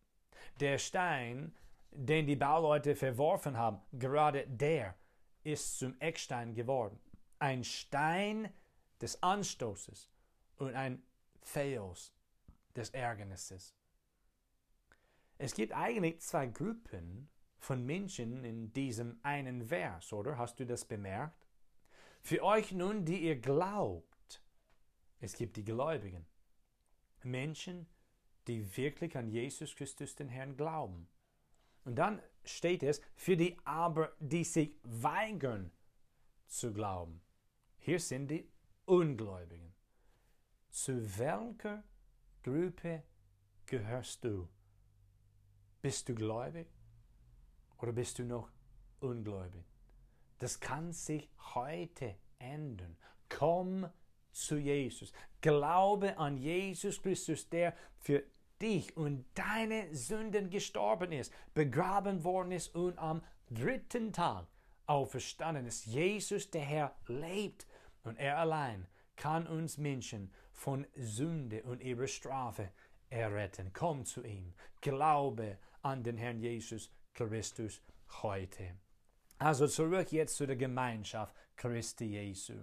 Der 0.60 0.78
Stein, 0.78 1.54
den 1.90 2.26
die 2.26 2.36
Bauleute 2.36 2.94
verworfen 2.94 3.56
haben, 3.56 3.80
gerade 3.92 4.46
der 4.46 4.94
ist 5.44 5.78
zum 5.78 5.98
Eckstein 6.00 6.54
geworden. 6.54 6.98
Ein 7.38 7.64
Stein, 7.64 8.52
des 9.00 9.22
Anstoßes 9.22 10.10
und 10.56 10.74
ein 10.74 11.02
Theos 11.52 12.12
des 12.74 12.90
Ärgernisses. 12.90 13.74
Es 15.38 15.54
gibt 15.54 15.72
eigentlich 15.72 16.20
zwei 16.20 16.46
Gruppen 16.46 17.28
von 17.58 17.84
Menschen 17.84 18.44
in 18.44 18.72
diesem 18.72 19.18
einen 19.22 19.68
Vers, 19.68 20.12
oder? 20.12 20.36
Hast 20.36 20.58
du 20.60 20.66
das 20.66 20.84
bemerkt? 20.84 21.46
Für 22.22 22.42
euch 22.42 22.72
nun, 22.72 23.04
die 23.04 23.20
ihr 23.22 23.40
glaubt, 23.40 24.42
es 25.20 25.34
gibt 25.34 25.56
die 25.56 25.64
Gläubigen. 25.64 26.26
Menschen, 27.22 27.86
die 28.46 28.76
wirklich 28.76 29.16
an 29.16 29.28
Jesus 29.28 29.74
Christus, 29.74 30.14
den 30.14 30.28
Herrn, 30.28 30.56
glauben. 30.56 31.08
Und 31.84 31.96
dann 31.96 32.20
steht 32.48 32.82
es, 32.82 33.00
für 33.14 33.36
die 33.36 33.56
aber, 33.64 34.12
die 34.18 34.44
sich 34.44 34.74
weigern 34.82 35.70
zu 36.46 36.72
glauben. 36.72 37.20
Hier 37.78 38.00
sind 38.00 38.28
die 38.30 38.48
Ungläubigen. 38.84 39.74
Zu 40.70 41.18
welcher 41.18 41.84
Gruppe 42.42 43.02
gehörst 43.66 44.24
du? 44.24 44.48
Bist 45.80 46.08
du 46.08 46.14
gläubig 46.14 46.66
oder 47.78 47.92
bist 47.92 48.18
du 48.18 48.24
noch 48.24 48.50
ungläubig? 49.00 49.64
Das 50.38 50.58
kann 50.58 50.92
sich 50.92 51.28
heute 51.54 52.16
ändern. 52.38 52.96
Komm 53.28 53.88
zu 54.32 54.56
Jesus. 54.56 55.12
Glaube 55.40 56.16
an 56.16 56.36
Jesus 56.36 57.00
Christus, 57.02 57.48
der 57.48 57.76
für 57.98 58.22
dich 58.60 58.96
und 58.96 59.24
deine 59.34 59.94
Sünden 59.94 60.50
gestorben 60.50 61.12
ist, 61.12 61.32
begraben 61.54 62.24
worden 62.24 62.52
ist 62.52 62.74
und 62.74 62.98
am 62.98 63.22
dritten 63.50 64.12
Tag 64.12 64.46
auferstanden 64.86 65.66
ist. 65.66 65.86
Jesus, 65.86 66.50
der 66.50 66.62
Herr, 66.62 66.94
lebt 67.06 67.66
und 68.02 68.18
er 68.18 68.38
allein 68.38 68.86
kann 69.16 69.46
uns 69.46 69.78
Menschen 69.78 70.32
von 70.52 70.86
Sünde 70.96 71.62
und 71.64 71.82
ihrer 71.82 72.06
Strafe 72.06 72.70
erretten. 73.10 73.72
Komm 73.72 74.04
zu 74.04 74.24
ihm, 74.24 74.54
glaube 74.80 75.58
an 75.82 76.02
den 76.02 76.16
Herrn 76.16 76.40
Jesus 76.40 76.90
Christus 77.14 77.82
heute. 78.22 78.76
Also 79.38 79.66
zurück 79.66 80.12
jetzt 80.12 80.36
zu 80.36 80.46
der 80.46 80.56
Gemeinschaft 80.56 81.34
Christi 81.56 82.06
Jesu. 82.06 82.54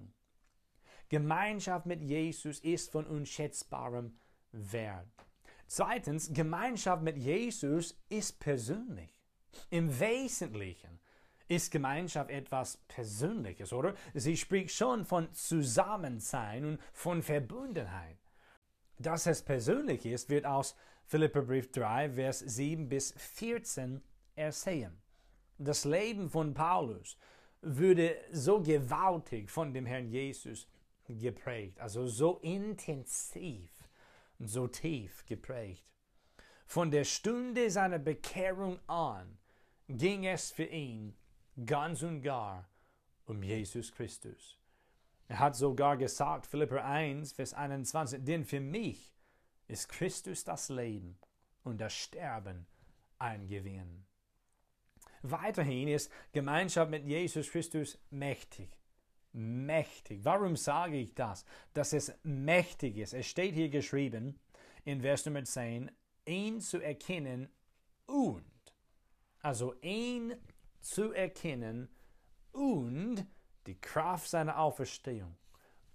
Gemeinschaft 1.09 1.85
mit 1.85 2.01
Jesus 2.01 2.59
ist 2.59 2.91
von 2.91 3.05
unschätzbarem 3.05 4.17
Wert. 4.51 5.25
Zweitens, 5.67 6.31
Gemeinschaft 6.33 7.01
mit 7.01 7.17
Jesus 7.17 7.97
ist 8.09 8.39
persönlich. 8.39 9.09
Im 9.69 9.99
Wesentlichen 9.99 10.99
ist 11.47 11.71
Gemeinschaft 11.71 12.29
etwas 12.29 12.77
Persönliches, 12.87 13.71
oder? 13.73 13.93
Sie 14.13 14.37
spricht 14.37 14.71
schon 14.71 15.05
von 15.05 15.31
Zusammensein 15.33 16.65
und 16.65 16.81
von 16.91 17.21
Verbundenheit. 17.21 18.17
Dass 18.97 19.27
es 19.27 19.41
persönlich 19.41 20.05
ist, 20.05 20.29
wird 20.29 20.45
aus 20.45 20.75
Philipperbrief 21.05 21.71
3, 21.71 22.11
Vers 22.11 22.39
7 22.39 22.89
bis 22.89 23.11
14 23.17 24.01
ersehen. 24.35 24.97
Das 25.57 25.85
Leben 25.85 26.29
von 26.29 26.53
Paulus 26.53 27.17
würde 27.61 28.15
so 28.31 28.61
gewaltig 28.61 29.49
von 29.49 29.73
dem 29.73 29.85
Herrn 29.85 30.07
Jesus 30.07 30.67
geprägt, 31.07 31.79
also 31.79 32.07
so 32.07 32.39
intensiv 32.39 33.69
so 34.39 34.67
tief 34.67 35.25
geprägt. 35.25 35.91
Von 36.65 36.91
der 36.91 37.03
Stunde 37.03 37.69
seiner 37.69 37.99
Bekehrung 37.99 38.79
an 38.87 39.37
ging 39.87 40.25
es 40.25 40.51
für 40.51 40.65
ihn 40.65 41.15
ganz 41.65 42.01
und 42.01 42.21
gar 42.21 42.67
um 43.25 43.41
Jesus 43.43 43.91
Christus. 43.91 44.57
Er 45.27 45.39
hat 45.39 45.55
sogar 45.55 45.97
gesagt, 45.97 46.45
Philipper 46.45 46.83
1, 46.85 47.31
Vers 47.33 47.53
21, 47.53 48.23
denn 48.23 48.45
für 48.45 48.59
mich 48.59 49.15
ist 49.67 49.89
Christus 49.89 50.43
das 50.43 50.69
Leben 50.69 51.17
und 51.63 51.79
das 51.79 51.93
Sterben 51.93 52.67
ein 53.17 53.47
Gewinn. 53.47 54.05
Weiterhin 55.23 55.87
ist 55.87 56.11
Gemeinschaft 56.31 56.91
mit 56.91 57.05
Jesus 57.05 57.49
Christus 57.49 57.97
mächtig. 58.11 58.69
Mächtig. 59.37 60.23
Warum 60.23 60.55
sage 60.55 60.95
ich 60.95 61.13
das? 61.13 61.43
Dass 61.73 61.91
es 61.91 62.13
mächtig 62.23 62.95
ist. 62.95 63.13
Es 63.13 63.27
steht 63.27 63.53
hier 63.53 63.67
geschrieben 63.67 64.39
in 64.85 65.01
Vers 65.01 65.25
Nummer 65.25 65.43
10, 65.43 65.91
ihn 66.25 66.61
zu 66.61 66.79
erkennen 66.79 67.49
und. 68.05 68.45
Also 69.41 69.75
ihn 69.81 70.35
zu 70.79 71.11
erkennen 71.11 71.89
und 72.53 73.25
die 73.67 73.75
Kraft 73.75 74.29
seiner 74.29 74.57
Auferstehung 74.57 75.35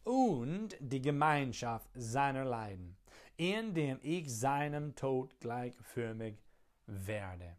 und 0.05 0.77
die 0.79 1.01
Gemeinschaft 1.01 1.89
seiner 1.95 2.45
Leiden, 2.45 2.99
indem 3.39 3.99
ich 4.03 4.31
seinem 4.31 4.95
Tod 4.95 5.41
gleichförmig 5.41 6.37
werde. 6.87 7.57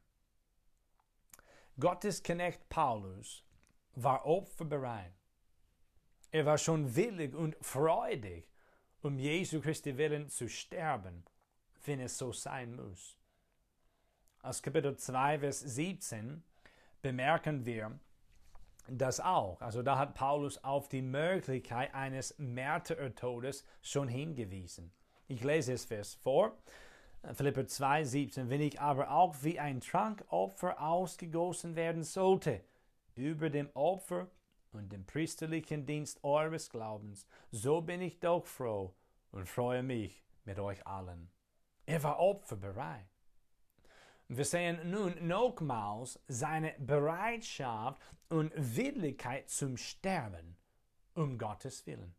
Gottes 1.80 2.22
Knecht 2.22 2.70
Paulus 2.70 3.44
war 3.96 4.26
opferbereit. 4.28 5.21
Er 6.32 6.46
war 6.46 6.58
schon 6.58 6.96
willig 6.96 7.36
und 7.36 7.58
freudig, 7.60 8.48
um 9.02 9.20
Jesu 9.20 9.60
Christi 9.60 9.98
willen 9.98 10.30
zu 10.30 10.48
sterben, 10.48 11.26
wenn 11.84 12.00
es 12.00 12.18
so 12.18 12.32
sein 12.32 12.76
muss. 12.76 13.18
Aus 14.42 14.64
Kapitel 14.64 14.96
2, 14.96 15.40
Vers 15.40 15.60
17 15.60 16.42
bemerken 17.02 17.66
wir 17.66 18.00
das 18.88 19.20
auch. 19.20 19.60
Also 19.62 19.84
da 19.84 19.98
hat 19.98 20.16
Paulus 20.16 20.64
auf 20.64 20.88
die 20.88 21.02
Möglichkeit 21.02 21.94
eines 21.94 22.38
Märtyrertodes 22.38 23.66
schon 23.82 24.08
hingewiesen. 24.08 24.94
Ich 25.28 25.44
lese 25.44 25.74
es 25.74 25.84
fest 25.84 26.16
vor. 26.22 26.58
Philipper 27.34 27.68
2, 27.68 28.06
17. 28.06 28.50
Wenn 28.50 28.62
ich 28.62 28.80
aber 28.80 29.12
auch 29.12 29.36
wie 29.42 29.60
ein 29.60 29.82
Trankopfer 29.82 30.82
ausgegossen 30.82 31.76
werden 31.76 32.04
sollte, 32.04 32.64
über 33.16 33.50
dem 33.50 33.70
Opfer 33.74 34.28
und 34.74 34.92
dem 34.92 35.06
priesterlichen 35.06 35.86
Dienst 35.86 36.24
eures 36.24 36.70
Glaubens, 36.70 37.26
so 37.52 37.82
bin 37.82 38.02
ich 38.02 38.20
doch 38.20 38.46
froh 38.46 38.96
und 39.32 39.50
freue 39.50 39.84
mich 39.84 40.24
mit 40.46 40.60
euch 40.60 40.86
allen. 40.88 41.30
Er 41.86 42.02
war 42.04 42.20
opferbereit. 42.20 43.08
Wir 44.28 44.46
sehen 44.46 44.90
nun 44.90 45.28
nochmals 45.28 46.18
seine 46.28 46.74
Bereitschaft 46.80 48.02
und 48.30 48.54
Willigkeit 48.56 49.50
zum 49.50 49.76
Sterben 49.76 50.56
um 51.16 51.38
Gottes 51.38 51.86
Willen. 51.86 52.16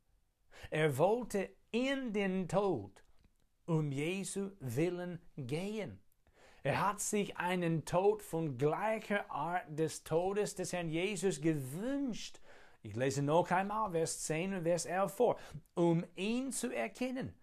Er 0.71 0.99
wollte 0.99 1.49
in 1.71 2.13
den 2.13 2.49
Tod 2.49 3.03
um 3.65 3.91
Jesu 3.91 4.51
Willen 4.61 5.23
gehen. 5.37 6.02
Er 6.65 6.87
hat 6.87 7.01
sich 7.01 7.37
einen 7.37 7.85
Tod 7.85 8.23
von 8.23 8.57
gleicher 8.57 9.29
Art 9.31 9.65
des 9.69 10.05
Todes 10.05 10.55
des 10.55 10.73
Herrn 10.73 10.89
Jesus 10.89 11.41
gewünscht. 11.41 12.41
Ich 12.83 12.95
lese 12.95 13.23
noch 13.23 13.51
einmal 13.51 13.91
Vers 13.91 14.23
10 14.23 14.55
und 14.55 14.63
Vers 14.63 14.87
11 14.87 15.13
vor, 15.13 15.39
um 15.75 16.05
ihn 16.15 16.53
zu 16.53 16.73
erkennen 16.73 17.35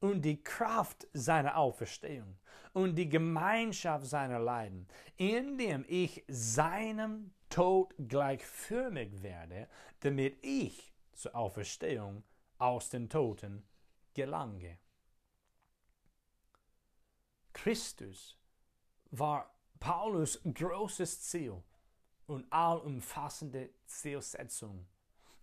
und 0.00 0.22
die 0.22 0.42
Kraft 0.42 1.06
seiner 1.14 1.56
Auferstehung 1.56 2.36
und 2.74 2.96
die 2.96 3.08
Gemeinschaft 3.08 4.06
seiner 4.06 4.38
Leiden, 4.38 4.86
indem 5.16 5.84
ich 5.88 6.22
seinem 6.28 7.32
Tod 7.48 7.94
gleichförmig 8.08 9.22
werde, 9.22 9.68
damit 10.00 10.36
ich 10.44 10.92
zur 11.14 11.34
Auferstehung 11.34 12.24
aus 12.58 12.90
den 12.90 13.08
Toten 13.08 13.66
gelange. 14.12 14.78
Christus 17.54 18.36
war 19.10 19.54
Paulus 19.80 20.40
großes 20.42 21.22
Ziel 21.22 21.62
und 22.26 22.50
allumfassende 22.52 23.70
Zielsetzung 23.86 24.86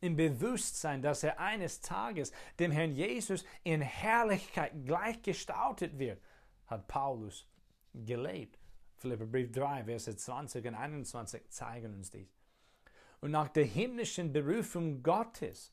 im 0.03 0.17
Bewusstsein, 0.17 1.01
dass 1.01 1.23
er 1.23 1.39
eines 1.39 1.79
Tages 1.79 2.33
dem 2.59 2.71
Herrn 2.71 2.93
Jesus 2.93 3.45
in 3.63 3.79
Herrlichkeit 3.79 4.73
gleichgestaltet 4.85 5.97
wird, 5.97 6.21
hat 6.67 6.87
Paulus 6.89 7.47
gelebt. 7.93 8.59
Philipperbrief 8.97 9.51
3, 9.53 9.85
Verse 9.85 10.13
20 10.13 10.65
und 10.65 10.75
21 10.75 11.49
zeigen 11.49 11.93
uns 11.93 12.11
dies. 12.11 12.27
Und 13.21 13.31
nach 13.31 13.47
der 13.47 13.63
himmlischen 13.63 14.33
Berufung 14.33 15.01
Gottes 15.01 15.71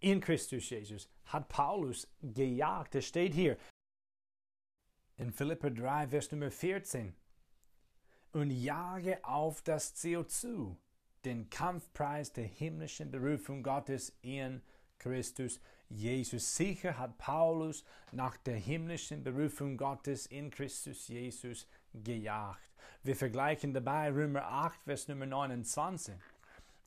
in 0.00 0.20
Christus 0.20 0.68
Jesus 0.68 1.08
hat 1.24 1.48
Paulus 1.48 2.06
gejagt. 2.20 2.94
Es 2.94 3.06
steht 3.06 3.32
hier 3.32 3.56
in 5.18 5.32
Philipper 5.32 5.70
3, 5.70 6.08
Vers 6.08 6.30
Nummer 6.32 6.50
14. 6.50 7.14
Und 8.32 8.50
jage 8.50 9.24
auf 9.24 9.62
das 9.62 9.94
Ziel 9.94 10.26
zu 10.26 10.76
den 11.24 11.48
Kampfpreis 11.50 12.32
der 12.32 12.44
himmlischen 12.44 13.10
Berufung 13.10 13.62
Gottes 13.62 14.12
in 14.22 14.62
Christus 14.98 15.60
Jesus. 15.88 16.56
Sicher 16.56 16.98
hat 16.98 17.18
Paulus 17.18 17.84
nach 18.12 18.36
der 18.38 18.56
himmlischen 18.56 19.24
Berufung 19.24 19.76
Gottes 19.76 20.26
in 20.26 20.50
Christus 20.50 21.08
Jesus 21.08 21.66
gejagt. 21.94 22.60
Wir 23.02 23.16
vergleichen 23.16 23.72
dabei 23.72 24.10
Römer 24.10 24.46
8, 24.46 24.82
Vers 24.84 25.08
Nummer 25.08 25.26
29. 25.26 26.14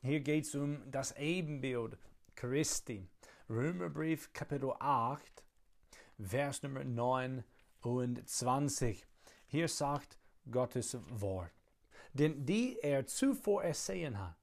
Hier 0.01 0.19
geht 0.21 0.45
es 0.45 0.55
um 0.55 0.79
das 0.91 1.15
Ebenbild 1.17 1.97
Christi. 2.35 3.07
Römerbrief 3.49 4.31
Kapitel 4.33 4.73
8, 4.79 5.43
Vers 6.19 6.61
Nummer 6.63 6.83
9 6.83 7.43
und 7.81 8.27
20. 8.27 9.05
Hier 9.47 9.67
sagt 9.67 10.19
Gottes 10.49 10.97
Wort. 11.09 11.51
Denn 12.13 12.45
die 12.45 12.77
er 12.81 13.05
zuvor 13.05 13.63
ersehen 13.63 14.19
hat, 14.19 14.35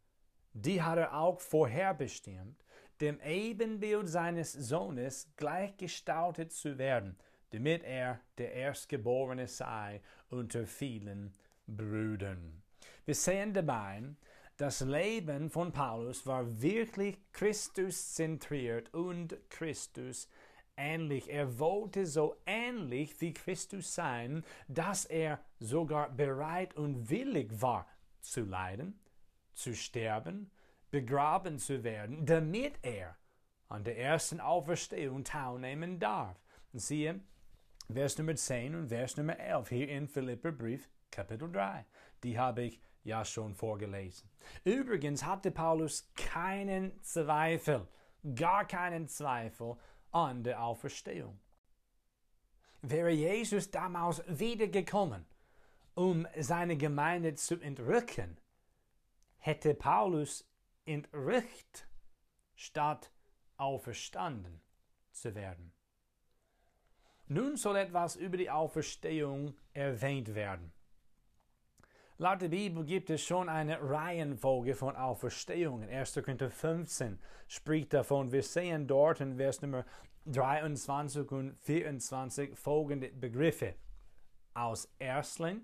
die 0.53 0.83
hat 0.83 0.99
er 0.99 1.15
auch 1.15 1.41
vorherbestimmt, 1.41 2.65
dem 3.01 3.21
Ebenbild 3.21 4.09
seines 4.09 4.53
Sohnes 4.53 5.31
gleichgestaltet 5.37 6.53
zu 6.53 6.79
werden, 6.79 7.19
damit 7.51 7.85
er 7.85 8.21
der 8.39 8.53
Erstgeborene 8.53 9.47
sei 9.47 10.01
unter 10.31 10.67
vielen 10.67 11.33
Brüdern. 11.67 12.63
Wir 13.05 13.15
sehen 13.15 13.53
dabei, 13.53 14.03
das 14.57 14.81
Leben 14.81 15.51
von 15.51 15.73
Paulus 15.73 16.27
war 16.27 16.63
wirklich 16.63 17.19
Christus 17.33 18.15
zentriert 18.15 18.93
und 18.95 19.37
Christus 19.51 20.29
ähnlich. 20.77 21.31
Er 21.31 21.59
wollte 21.59 22.07
so 22.07 22.37
ähnlich 22.47 23.21
wie 23.21 23.33
Christus 23.33 23.95
sein, 23.95 24.45
dass 24.69 25.05
er 25.05 25.41
sogar 25.59 26.11
bereit 26.11 26.75
und 26.75 27.11
willig 27.11 27.61
war 27.61 27.87
zu 28.21 28.43
leiden, 28.43 28.99
zu 29.55 29.75
sterben, 29.75 30.51
begraben 30.91 31.59
zu 31.59 31.85
werden, 31.85 32.27
damit 32.27 32.79
er 32.83 33.17
an 33.69 33.85
der 33.85 33.99
ersten 33.99 34.41
Auferstehung 34.41 35.25
teilnehmen 35.25 35.99
darf. 35.99 36.41
Und 36.73 36.81
siehe, 36.81 37.21
Vers 37.93 38.19
Nummer 38.19 38.35
10 38.35 38.75
und 38.75 38.89
Vers 38.89 39.17
Nummer 39.17 39.39
11 39.39 39.69
hier 39.69 39.89
in 39.89 40.09
Philipperbrief 40.09 40.89
Kapitel 41.11 41.51
3. 41.51 41.85
Die 42.23 42.39
habe 42.39 42.63
ich 42.63 42.81
ja 43.05 43.25
schon 43.25 43.55
vorgelesen. 43.55 44.29
Übrigens 44.65 45.25
hatte 45.25 45.51
Paulus 45.51 46.11
keinen 46.17 47.01
Zweifel, 47.03 47.87
gar 48.35 48.67
keinen 48.67 49.07
Zweifel 49.09 49.77
an 50.13 50.43
der 50.43 50.63
Auferstehung. 50.63 51.39
Wäre 52.83 53.11
Jesus 53.11 53.71
damals 53.71 54.23
wiedergekommen, 54.27 55.27
um 55.95 56.27
seine 56.39 56.77
Gemeinde 56.77 57.35
zu 57.35 57.59
entrücken, 57.61 58.39
hätte 59.39 59.75
Paulus 59.75 60.47
entrückt, 60.85 61.89
statt 62.55 63.11
auferstanden 63.57 64.61
zu 65.11 65.35
werden. 65.35 65.73
Nun 67.29 67.57
soll 67.57 67.77
etwas 67.77 68.17
über 68.17 68.37
die 68.37 68.51
Auferstehung 68.51 69.57
erwähnt 69.73 70.35
werden. 70.35 70.73
Laut 72.19 72.41
der 72.41 72.49
Bibel 72.49 72.83
gibt 72.83 73.11
es 73.11 73.23
schon 73.23 73.51
eine 73.51 73.79
Reihenfolge 73.79 74.75
von 74.75 74.97
Auferstehungen. 74.97 75.91
1. 75.91 76.15
Korinther 76.15 76.51
15 76.51 77.19
spricht 77.47 77.93
davon. 77.93 78.33
Wir 78.33 78.43
sehen 78.43 78.87
dort 78.87 79.21
in 79.21 79.37
Vers 79.37 79.61
Nummer 79.61 79.85
23 80.25 81.31
und 81.31 81.59
24 81.61 82.59
folgende 82.59 83.09
Begriffe. 83.09 83.75
Aus 84.55 84.89
Erstling, 84.99 85.61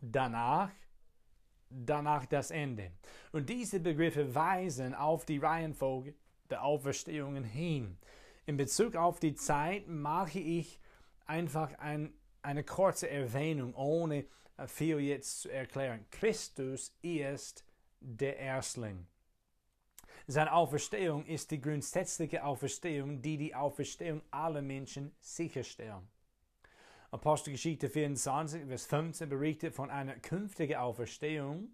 danach, 0.00 0.70
danach 1.68 2.26
das 2.26 2.52
Ende. 2.52 2.92
Und 3.32 3.48
diese 3.48 3.80
Begriffe 3.80 4.32
weisen 4.36 4.94
auf 4.94 5.26
die 5.26 5.38
Reihenfolge 5.38 6.14
der 6.48 6.62
Auferstehungen 6.62 7.42
hin. 7.42 7.98
In 8.46 8.56
Bezug 8.56 8.94
auf 8.94 9.18
die 9.18 9.34
Zeit 9.34 9.88
mache 9.88 10.38
ich 10.38 10.78
einfach 11.26 11.76
ein, 11.80 12.14
eine 12.42 12.62
kurze 12.62 13.10
Erwähnung, 13.10 13.74
ohne 13.74 14.26
viel 14.66 15.00
jetzt 15.00 15.40
zu 15.40 15.50
erklären. 15.50 16.06
Christus 16.10 16.96
ist 17.02 17.64
der 18.00 18.38
Erstling. 18.38 19.06
Seine 20.26 20.52
Auferstehung 20.52 21.26
ist 21.26 21.50
die 21.50 21.60
grundsätzliche 21.60 22.44
Auferstehung, 22.44 23.20
die 23.20 23.36
die 23.36 23.54
Auferstehung 23.54 24.22
aller 24.30 24.62
Menschen 24.62 25.14
sicherstellen. 25.20 26.08
Apostelgeschichte 27.10 27.88
24, 27.88 28.66
Vers 28.66 28.86
15 28.86 29.28
berichtet 29.28 29.74
von 29.74 29.90
einer 29.90 30.14
künftigen 30.16 30.76
Auferstehung 30.76 31.68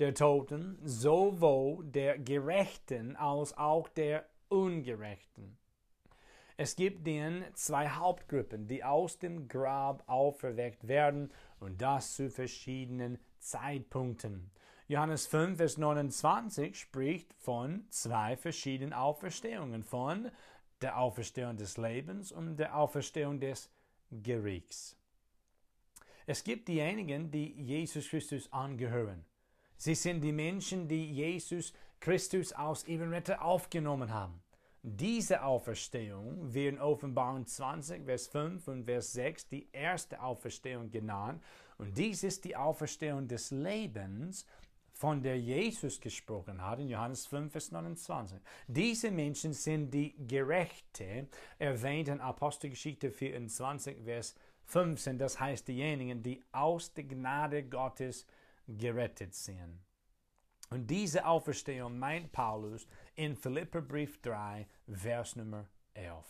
der 0.00 0.14
Toten, 0.14 0.78
sowohl 0.82 1.84
der 1.84 2.18
Gerechten 2.18 3.16
als 3.16 3.56
auch 3.56 3.88
der 3.88 4.26
Ungerechten. 4.48 5.56
Es 6.56 6.76
gibt 6.76 7.06
den 7.06 7.44
zwei 7.54 7.88
Hauptgruppen, 7.88 8.66
die 8.66 8.84
aus 8.84 9.18
dem 9.18 9.48
Grab 9.48 10.02
auferweckt 10.06 10.88
werden 10.88 11.32
und 11.60 11.80
das 11.80 12.16
zu 12.16 12.30
verschiedenen 12.30 13.18
Zeitpunkten. 13.38 14.50
Johannes 14.88 15.26
5, 15.26 15.56
Vers 15.56 15.78
29 15.78 16.78
spricht 16.78 17.32
von 17.34 17.84
zwei 17.90 18.36
verschiedenen 18.36 18.92
Auferstehungen, 18.92 19.84
von 19.84 20.30
der 20.82 20.98
Auferstehung 20.98 21.56
des 21.56 21.76
Lebens 21.76 22.32
und 22.32 22.56
der 22.56 22.76
Auferstehung 22.76 23.38
des 23.38 23.70
Gerichts. 24.10 24.96
Es 26.26 26.42
gibt 26.42 26.68
diejenigen, 26.68 27.30
die 27.30 27.52
Jesus 27.60 28.08
Christus 28.08 28.52
angehören. 28.52 29.24
Sie 29.76 29.94
sind 29.94 30.22
die 30.22 30.32
Menschen, 30.32 30.88
die 30.88 31.12
Jesus 31.12 31.72
Christus 32.00 32.52
aus 32.52 32.86
ihrem 32.86 33.10
Retter 33.10 33.42
aufgenommen 33.42 34.12
haben. 34.12 34.42
Diese 34.82 35.42
Auferstehung 35.42 36.54
wird 36.54 36.74
in 36.74 36.80
Offenbarung 36.80 37.46
20, 37.46 38.04
Vers 38.06 38.28
5 38.28 38.66
und 38.68 38.84
Vers 38.84 39.12
6 39.12 39.48
die 39.48 39.68
erste 39.72 40.22
Auferstehung 40.22 40.90
genannt. 40.90 41.42
Und 41.76 41.98
dies 41.98 42.22
ist 42.22 42.44
die 42.44 42.56
Auferstehung 42.56 43.28
des 43.28 43.50
Lebens, 43.50 44.46
von 44.92 45.22
der 45.22 45.38
Jesus 45.38 46.00
gesprochen 46.00 46.62
hat 46.62 46.78
in 46.78 46.88
Johannes 46.88 47.26
5, 47.26 47.52
Vers 47.52 47.72
29. 47.72 48.38
Diese 48.68 49.10
Menschen 49.10 49.52
sind 49.52 49.92
die 49.92 50.14
Gerechte, 50.26 51.28
erwähnt 51.58 52.08
in 52.08 52.20
Apostelgeschichte 52.20 53.10
24, 53.10 54.02
Vers 54.04 54.34
15. 54.64 55.18
Das 55.18 55.38
heißt 55.38 55.68
diejenigen, 55.68 56.22
die 56.22 56.42
aus 56.52 56.92
der 56.94 57.04
Gnade 57.04 57.64
Gottes 57.64 58.26
gerettet 58.66 59.34
sind. 59.34 59.80
Und 60.70 60.88
diese 60.88 61.26
Auferstehung 61.26 61.98
meint 61.98 62.30
Paulus 62.30 62.86
in 63.20 63.36
Philipperbrief 63.36 64.22
3, 64.22 64.66
Vers 64.88 65.36
Nummer 65.36 65.66
11. 65.92 66.24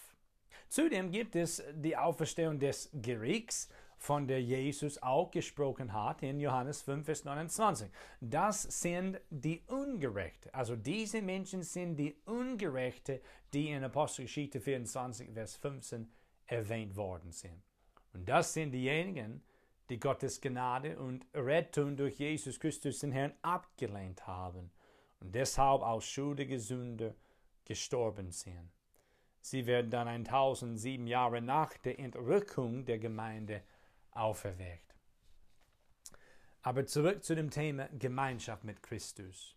Zudem 0.69 1.13
gibt 1.13 1.37
es 1.37 1.63
die 1.73 1.97
Auferstehung 1.97 2.59
des 2.59 2.91
Gerichts, 2.93 3.69
von 3.97 4.27
der 4.27 4.43
Jesus 4.43 5.01
auch 5.01 5.31
gesprochen 5.31 5.93
hat 5.93 6.25
in 6.25 6.41
Johannes 6.41 6.83
5, 6.83 7.07
Vers 7.07 7.25
29. 7.25 7.89
Das 8.21 8.63
sind 8.63 9.21
die 9.31 9.63
Ungerechte. 9.69 10.53
Also 10.53 10.75
diese 10.75 11.23
Menschen 11.23 11.63
sind 11.63 11.95
die 11.95 12.17
Ungerechte, 12.25 13.21
die 13.53 13.69
in 13.69 13.85
Apostelgeschichte 13.85 14.61
24, 14.61 15.31
Vers 15.33 15.55
15 15.57 16.11
erwähnt 16.47 16.97
worden 16.97 17.31
sind. 17.31 17.63
Und 18.15 18.29
das 18.29 18.53
sind 18.53 18.73
diejenigen, 18.73 19.45
die 19.91 20.01
Gottes 20.01 20.41
Gnade 20.41 20.99
und 20.99 21.25
Rettung 21.35 21.97
durch 21.97 22.19
Jesus 22.19 22.59
Christus 22.59 22.99
den 22.99 23.13
Herrn 23.13 23.35
abgelehnt 23.43 24.27
haben 24.27 24.73
und 25.21 25.35
deshalb 25.35 25.83
aus 25.83 26.05
schuldige 26.05 26.59
Sünde 26.59 27.15
gestorben 27.65 28.31
sind. 28.33 28.71
Sie 29.41 29.67
werden 29.67 29.91
dann 29.91 30.09
1007 30.09 31.07
Jahre 31.07 31.41
nach 31.41 31.77
der 31.79 31.99
Entrückung 31.99 32.85
der 32.85 32.99
Gemeinde 32.99 33.63
auferweckt. 34.11 34.95
Aber 36.63 36.85
zurück 36.85 37.25
zu 37.25 37.35
dem 37.35 37.51
Thema 37.51 37.89
Gemeinschaft 37.99 38.65
mit 38.65 38.83
Christus. 38.83 39.57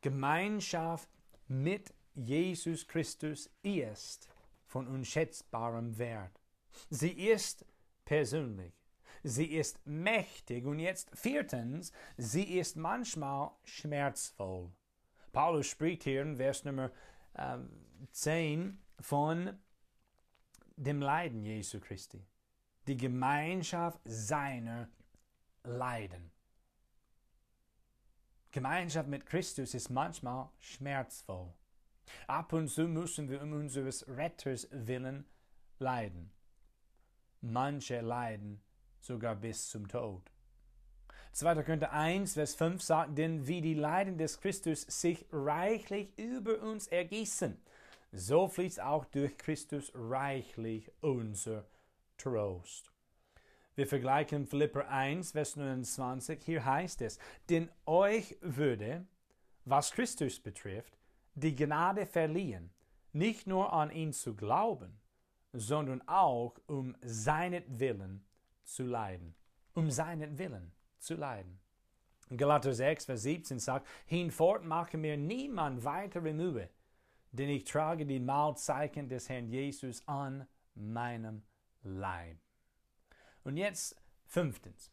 Gemeinschaft 0.00 1.08
mit 1.48 1.92
Jesus 2.14 2.86
Christus 2.86 3.50
ist 3.62 4.28
von 4.66 4.86
unschätzbarem 4.86 5.98
Wert. 5.98 6.40
Sie 6.88 7.12
ist 7.12 7.64
persönlich. 8.04 8.72
Sie 9.22 9.46
ist 9.46 9.84
mächtig 9.86 10.64
und 10.64 10.78
jetzt 10.78 11.10
viertens, 11.14 11.92
sie 12.16 12.58
ist 12.58 12.76
manchmal 12.76 13.50
schmerzvoll. 13.64 14.70
Paulus 15.32 15.66
spricht 15.66 16.04
hier 16.04 16.22
in 16.22 16.36
Vers 16.36 16.64
Nummer 16.64 16.90
äh, 17.34 17.58
10 18.12 18.78
von 19.00 19.58
dem 20.76 21.00
Leiden 21.00 21.44
Jesu 21.44 21.80
Christi. 21.80 22.24
Die 22.86 22.96
Gemeinschaft 22.96 24.00
seiner 24.04 24.88
Leiden. 25.64 26.30
Gemeinschaft 28.50 29.08
mit 29.08 29.26
Christus 29.26 29.74
ist 29.74 29.90
manchmal 29.90 30.48
schmerzvoll. 30.58 31.52
Ab 32.26 32.52
und 32.52 32.68
zu 32.68 32.88
müssen 32.88 33.28
wir 33.28 33.42
um 33.42 33.52
unseres 33.52 34.06
Retters 34.08 34.68
willen 34.70 35.26
leiden. 35.78 36.30
Manche 37.40 38.00
leiden 38.00 38.62
sogar 39.00 39.36
bis 39.36 39.68
zum 39.68 39.88
Tod. 39.88 40.22
2. 41.32 41.62
Korinther 41.62 41.92
1, 41.92 42.34
Vers 42.34 42.54
5 42.54 42.82
sagt, 42.82 43.18
denn 43.18 43.46
wie 43.46 43.60
die 43.60 43.74
Leiden 43.74 44.18
des 44.18 44.40
Christus 44.40 44.82
sich 44.82 45.24
reichlich 45.30 46.08
über 46.18 46.60
uns 46.62 46.88
ergießen, 46.88 47.56
so 48.12 48.48
fließt 48.48 48.80
auch 48.80 49.04
durch 49.04 49.36
Christus 49.36 49.92
reichlich 49.94 50.90
unser 51.00 51.66
Trost. 52.16 52.90
Wir 53.76 53.86
vergleichen 53.86 54.46
Philipper 54.46 54.88
1, 54.88 55.32
Vers 55.32 55.54
29, 55.54 56.42
hier 56.44 56.64
heißt 56.64 57.02
es, 57.02 57.20
denn 57.48 57.70
euch 57.86 58.36
würde, 58.40 59.06
was 59.64 59.92
Christus 59.92 60.40
betrifft, 60.40 60.98
die 61.34 61.54
Gnade 61.54 62.06
verliehen, 62.06 62.70
nicht 63.12 63.46
nur 63.46 63.72
an 63.72 63.92
ihn 63.92 64.12
zu 64.12 64.34
glauben, 64.34 64.98
sondern 65.52 66.02
auch 66.08 66.58
um 66.66 66.96
seinetwillen 67.02 68.24
zu 68.68 68.84
leiden. 68.84 69.34
Um 69.74 69.90
seinen 69.90 70.38
Willen 70.38 70.72
zu 70.98 71.14
leiden. 71.14 71.60
Galater 72.36 72.74
6, 72.74 73.06
Vers 73.06 73.22
17 73.22 73.58
sagt, 73.58 73.86
hinfort 74.06 74.64
mache 74.64 74.98
mir 74.98 75.16
niemand 75.16 75.84
weitere 75.84 76.32
Mühe, 76.32 76.68
denn 77.32 77.48
ich 77.48 77.64
trage 77.64 78.04
die 78.04 78.20
Mahlzeichen 78.20 79.08
des 79.08 79.28
Herrn 79.28 79.48
Jesus 79.48 80.06
an 80.06 80.46
meinem 80.74 81.42
Leib. 81.82 82.38
Und 83.44 83.56
jetzt 83.56 83.96
fünftens. 84.26 84.92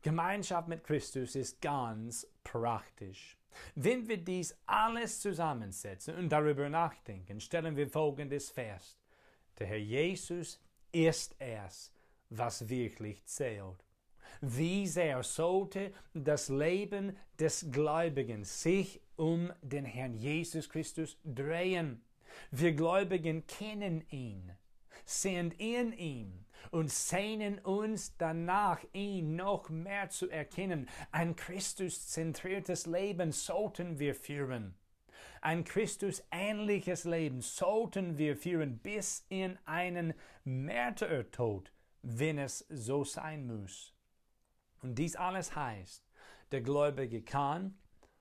Gemeinschaft 0.00 0.68
mit 0.68 0.84
Christus 0.84 1.34
ist 1.34 1.60
ganz 1.60 2.26
praktisch. 2.42 3.38
Wenn 3.74 4.08
wir 4.08 4.18
dies 4.18 4.56
alles 4.66 5.20
zusammensetzen 5.20 6.16
und 6.16 6.30
darüber 6.30 6.68
nachdenken, 6.68 7.40
stellen 7.40 7.76
wir 7.76 7.88
Folgendes 7.88 8.50
fest. 8.50 8.98
Der 9.58 9.66
Herr 9.66 9.78
Jesus 9.78 10.60
ist 10.92 11.36
es, 11.38 11.93
was 12.38 12.68
wirklich 12.68 13.24
zählt. 13.24 13.84
Wie 14.40 14.86
sehr 14.86 15.22
sollte 15.22 15.92
das 16.12 16.48
Leben 16.48 17.16
des 17.38 17.66
Gläubigen 17.70 18.44
sich 18.44 19.00
um 19.16 19.52
den 19.62 19.84
Herrn 19.84 20.14
Jesus 20.14 20.68
Christus 20.68 21.18
drehen? 21.24 22.02
Wir 22.50 22.72
Gläubigen 22.72 23.46
kennen 23.46 24.04
ihn. 24.10 24.52
sind 25.04 25.54
in 25.60 25.92
ihm 25.92 26.44
und 26.70 26.90
sehnen 26.90 27.58
uns 27.60 28.16
danach, 28.16 28.80
ihn 28.92 29.36
noch 29.36 29.68
mehr 29.68 30.08
zu 30.08 30.30
erkennen. 30.30 30.88
Ein 31.12 31.36
Christus-zentriertes 31.36 32.86
Leben 32.86 33.32
sollten 33.32 33.98
wir 33.98 34.14
führen. 34.14 34.74
Ein 35.40 35.64
Christus-ähnliches 35.64 37.04
Leben 37.04 37.42
sollten 37.42 38.16
wir 38.16 38.36
führen 38.36 38.78
bis 38.78 39.26
in 39.28 39.58
einen 39.66 40.14
Märtyrertod, 40.44 41.70
wenn 42.04 42.38
es 42.38 42.66
so 42.68 43.02
sein 43.02 43.46
muss. 43.46 43.94
Und 44.82 44.96
dies 44.96 45.16
alles 45.16 45.56
heißt, 45.56 46.04
der 46.52 46.60
Gläubige 46.60 47.22
kann 47.22 47.78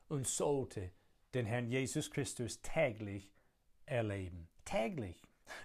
und 0.07 0.25
sollte 0.25 0.91
den 1.33 1.45
Herrn 1.45 1.67
Jesus 1.67 2.09
Christus 2.09 2.61
täglich 2.61 3.29
erleben. 3.85 4.47
Täglich. 4.63 5.21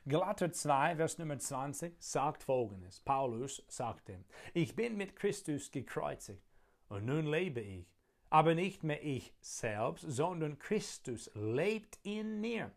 Galater 0.08 0.52
2, 0.52 0.96
Vers 0.96 1.18
Nummer 1.18 1.38
20 1.38 1.94
sagt 2.00 2.42
folgendes. 2.42 3.00
Paulus 3.00 3.62
sagte, 3.68 4.24
ich 4.52 4.74
bin 4.74 4.96
mit 4.96 5.14
Christus 5.14 5.70
gekreuzigt 5.70 6.42
und 6.88 7.06
nun 7.06 7.26
lebe 7.26 7.60
ich. 7.60 7.86
Aber 8.30 8.54
nicht 8.54 8.82
mehr 8.82 9.02
ich 9.02 9.32
selbst, 9.40 10.04
sondern 10.06 10.58
Christus 10.58 11.30
lebt 11.34 11.98
in 12.02 12.40
mir. 12.40 12.72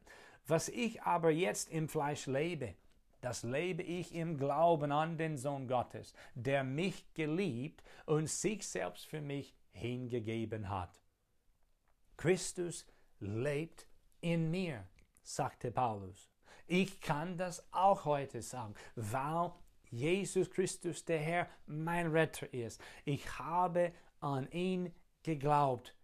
Was 0.46 0.70
ich 0.70 1.02
aber 1.02 1.32
jetzt 1.32 1.70
im 1.72 1.90
Fleisch 1.90 2.28
lebe, 2.28 2.76
das 3.22 3.44
lebe 3.44 3.84
ich 3.84 4.14
im 4.14 4.38
Glauben 4.38 4.92
an 4.92 5.18
den 5.18 5.38
Sohn 5.38 5.68
Gottes, 5.68 6.14
der 6.34 6.64
mich 6.64 7.14
geliebt 7.14 7.84
und 8.06 8.30
sich 8.30 8.68
selbst 8.68 9.06
für 9.06 9.22
mich 9.22 9.56
hingegeben 9.72 10.70
hat. 10.70 11.02
Christus 12.18 12.86
lebt 13.20 13.88
in 14.20 14.52
mir, 14.52 14.88
sagte 15.24 15.72
Paulus. 15.72 16.30
Ich 16.68 17.02
kann 17.02 17.38
das 17.38 17.66
auch 17.72 18.06
heute 18.06 18.42
sagen, 18.42 18.76
weil 18.96 19.52
Jesus 19.90 20.50
Christus 20.50 21.04
der 21.04 21.20
Herr 21.20 21.50
mein 21.66 22.08
Retter 22.08 22.52
ist. 22.54 22.82
Ich 23.06 23.40
habe 23.40 23.92
an 24.20 24.50
ihn 24.52 24.94
geglaubt 25.24 25.96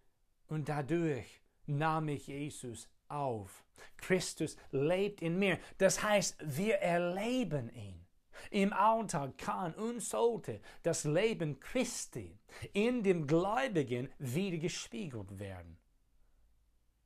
und 0.47 0.67
dadurch 0.67 1.41
nahm 1.65 2.09
ich 2.09 2.27
Jesus 2.27 2.89
auf. 3.09 3.63
Christus 3.97 4.57
lebt 4.71 5.21
in 5.21 5.37
mir. 5.37 5.59
Das 5.77 6.03
heißt, 6.03 6.37
wir 6.43 6.75
erleben 6.75 7.69
ihn. 7.73 8.05
Im 8.51 8.71
Alltag 8.71 9.37
kann 9.37 9.73
und 9.73 10.01
sollte 10.01 10.61
das 10.83 11.03
Leben 11.03 11.59
Christi 11.59 12.37
in 12.73 13.03
dem 13.03 13.25
Gläubigen 13.25 14.09
wieder 14.19 14.57
gespiegelt 14.57 15.39
werden. 15.39 15.77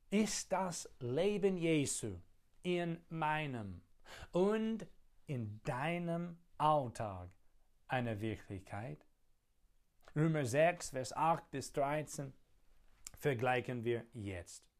Ist 0.09 0.51
das 0.51 0.89
Leben 0.99 1.57
Jesu 1.57 2.19
in 2.63 3.01
meinem 3.09 3.81
und 4.31 4.85
in 5.25 5.61
deinem 5.63 6.37
Alltag 6.57 7.29
eine 7.87 8.19
Wirklichkeit? 8.19 9.05
Römer 10.13 10.45
6, 10.45 10.89
Vers 10.89 11.13
8 11.13 11.49
bis 11.51 11.71
13 11.71 12.33
vergleichen 13.17 13.85
wir 13.85 14.05
jetzt. 14.13 14.70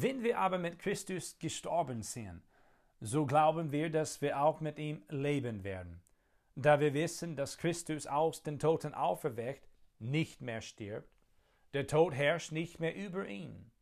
Wenn 0.00 0.22
wir 0.22 0.38
aber 0.38 0.58
mit 0.58 0.78
Christus 0.78 1.36
gestorben 1.40 2.02
sind, 2.02 2.44
so 3.00 3.26
glauben 3.26 3.72
wir, 3.72 3.90
dass 3.90 4.22
wir 4.22 4.40
auch 4.40 4.60
mit 4.60 4.78
ihm 4.78 5.02
leben 5.08 5.64
werden. 5.64 6.00
Da 6.54 6.78
wir 6.78 6.94
wissen, 6.94 7.34
dass 7.34 7.58
Christus 7.58 8.06
aus 8.06 8.44
den 8.44 8.60
Toten 8.60 8.94
auferweckt, 8.94 9.68
nicht 9.98 10.40
mehr 10.40 10.60
stirbt, 10.60 11.12
der 11.74 11.88
Tod 11.88 12.14
herrscht 12.14 12.52
nicht 12.52 12.78
mehr 12.78 12.94
über 12.94 13.26
ihn. 13.26 13.72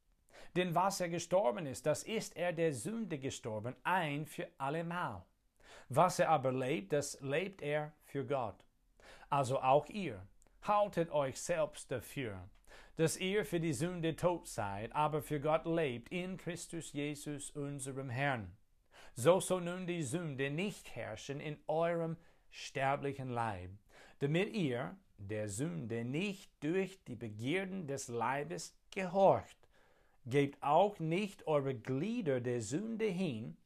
Denn 0.57 0.75
was 0.75 1.03
er 1.03 1.11
gestorben 1.11 1.67
ist, 1.67 1.85
das 1.85 2.03
ist 2.03 2.35
er 2.35 2.55
der 2.55 2.73
Sünde 2.73 3.19
gestorben, 3.19 3.77
ein 3.83 4.25
für 4.25 4.49
allemal. 4.57 5.23
Was 5.91 6.19
er 6.19 6.31
aber 6.31 6.51
lebt, 6.51 6.95
das 6.95 7.21
lebt 7.21 7.61
er 7.61 7.93
für 8.05 8.25
Gott. 8.25 8.65
Also 9.29 9.61
auch 9.61 9.87
ihr, 9.91 10.27
haltet 10.63 11.11
euch 11.11 11.39
selbst 11.39 11.93
dafür, 11.93 12.49
dass 12.97 13.17
ihr 13.17 13.45
für 13.45 13.61
die 13.61 13.75
Sünde 13.75 14.17
tot 14.17 14.49
seid, 14.49 14.95
aber 14.95 15.23
für 15.23 15.41
Gott 15.41 15.67
lebt 15.67 16.11
in 16.11 16.37
Christus 16.37 16.93
Jesus, 16.93 17.51
unserem 17.51 18.11
Herrn. 18.11 18.57
So 19.15 19.41
soll 19.41 19.63
nun 19.63 19.87
die 19.87 20.03
Sünde 20.03 20.51
nicht 20.51 20.95
herrschen 20.95 21.41
in 21.41 21.59
eurem 21.67 22.17
sterblichen 22.51 23.31
Leib, 23.31 23.71
damit 24.19 24.55
ihr 24.55 24.97
der 25.19 25.49
Sünde 25.49 26.05
nicht 26.05 26.51
durch 26.61 27.03
die 27.05 27.17
Begierden 27.17 27.87
des 27.87 28.09
Leibes 28.09 28.75
gehorcht. 28.91 29.57
Gebt 30.27 30.63
auch 30.63 30.99
nicht 30.99 31.47
eure 31.47 31.75
Glieder 31.75 32.41
der 32.41 32.61
Sünde 32.61 33.07
hin 33.07 33.57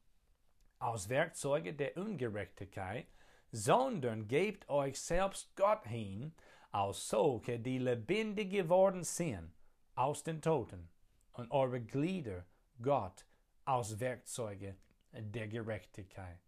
als 0.78 1.08
Werkzeuge 1.08 1.74
der 1.74 1.96
Ungerechtigkeit, 1.96 3.06
sondern 3.52 4.28
gebt 4.28 4.68
euch 4.68 5.00
selbst 5.00 5.54
Gott 5.56 5.86
hin, 5.86 6.32
als 6.70 7.08
solche, 7.08 7.58
die 7.58 7.78
lebendig 7.78 8.50
geworden 8.50 9.04
sind 9.04 9.52
aus 9.94 10.22
den 10.22 10.40
Toten, 10.40 10.88
und 11.32 11.50
eure 11.50 11.80
Glieder 11.80 12.44
Gott 12.82 13.24
als 13.64 13.98
Werkzeuge 13.98 14.76
der 15.12 15.48
Gerechtigkeit. 15.48 16.38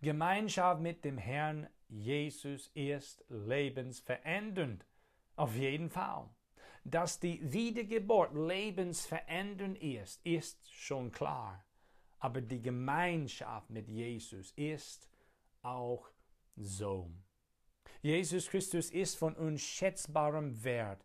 Gemeinschaft 0.00 0.80
mit 0.80 1.04
dem 1.04 1.18
Herrn 1.18 1.68
Jesus 1.88 2.70
ist 2.74 3.24
lebensverändernd, 3.28 4.84
auf 5.36 5.54
jeden 5.54 5.90
Fall. 5.90 6.28
Dass 6.84 7.18
die 7.18 7.40
Wiedergeburt 7.52 8.34
lebensverändernd 8.34 9.78
ist, 9.78 10.24
ist 10.24 10.72
schon 10.72 11.10
klar. 11.10 11.64
Aber 12.18 12.40
die 12.40 12.62
Gemeinschaft 12.62 13.70
mit 13.70 13.88
Jesus 13.88 14.52
ist 14.52 15.08
auch 15.62 16.08
so. 16.56 17.10
Jesus 18.06 18.48
Christus 18.48 18.90
ist 18.90 19.16
von 19.16 19.34
unschätzbarem 19.34 20.62
Wert 20.62 21.04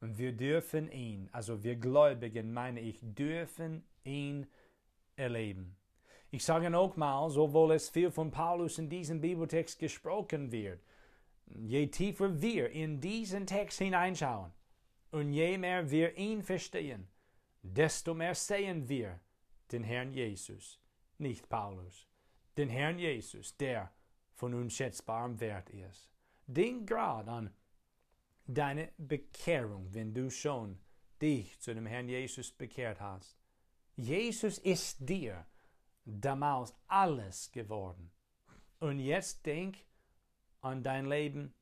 und 0.00 0.18
wir 0.18 0.32
dürfen 0.32 0.90
ihn, 0.90 1.28
also 1.30 1.62
wir 1.62 1.76
Gläubigen, 1.76 2.52
meine 2.52 2.80
ich, 2.80 2.98
dürfen 3.02 3.84
ihn 4.02 4.48
erleben. 5.14 5.76
Ich 6.32 6.42
sage 6.42 6.68
nochmal, 6.68 7.30
sowohl 7.30 7.74
es 7.74 7.88
viel 7.88 8.10
von 8.10 8.32
Paulus 8.32 8.78
in 8.78 8.88
diesem 8.88 9.20
Bibeltext 9.20 9.78
gesprochen 9.78 10.50
wird, 10.50 10.82
je 11.46 11.86
tiefer 11.86 12.42
wir 12.42 12.70
in 12.70 13.00
diesen 13.00 13.46
Text 13.46 13.78
hineinschauen, 13.78 14.50
und 15.12 15.32
je 15.32 15.56
mehr 15.56 15.88
wir 15.88 16.18
ihn 16.18 16.42
verstehen, 16.42 17.06
desto 17.62 18.12
mehr 18.12 18.34
sehen 18.34 18.88
wir 18.88 19.20
den 19.70 19.84
Herrn 19.84 20.12
Jesus, 20.12 20.80
nicht 21.16 21.48
Paulus, 21.48 22.08
den 22.56 22.70
Herrn 22.70 22.98
Jesus, 22.98 23.56
der 23.56 23.92
von 24.34 24.52
unschätzbarem 24.52 25.38
Wert 25.38 25.70
ist. 25.70 26.10
Denk 26.52 26.88
grad 26.88 27.28
an 27.28 27.50
deine 28.46 28.92
Bekehrung, 28.98 29.92
wenn 29.94 30.12
du 30.12 30.30
schon 30.30 30.78
dich 31.20 31.58
zu 31.60 31.74
dem 31.74 31.86
Herrn 31.86 32.08
Jesus 32.08 32.50
bekehrt 32.50 33.00
hast. 33.00 33.36
Jesus 33.96 34.58
ist 34.58 34.96
dir 35.00 35.46
damals 36.04 36.74
alles 36.88 37.52
geworden. 37.52 38.10
Und 38.80 38.98
jetzt 38.98 39.44
denk 39.46 39.78
an 40.60 40.82
dein 40.82 41.06
Leben 41.06 41.54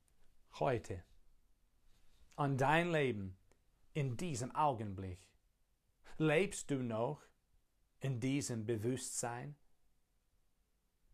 heute 0.58 1.02
an 2.38 2.56
dein 2.56 2.92
Leben 2.92 3.36
in 3.94 4.16
diesem 4.16 4.54
Augenblick? 4.54 5.18
Lebst 6.18 6.70
du 6.70 6.76
noch 6.76 7.20
in 7.98 8.20
diesem 8.20 8.64
Bewusstsein, 8.64 9.56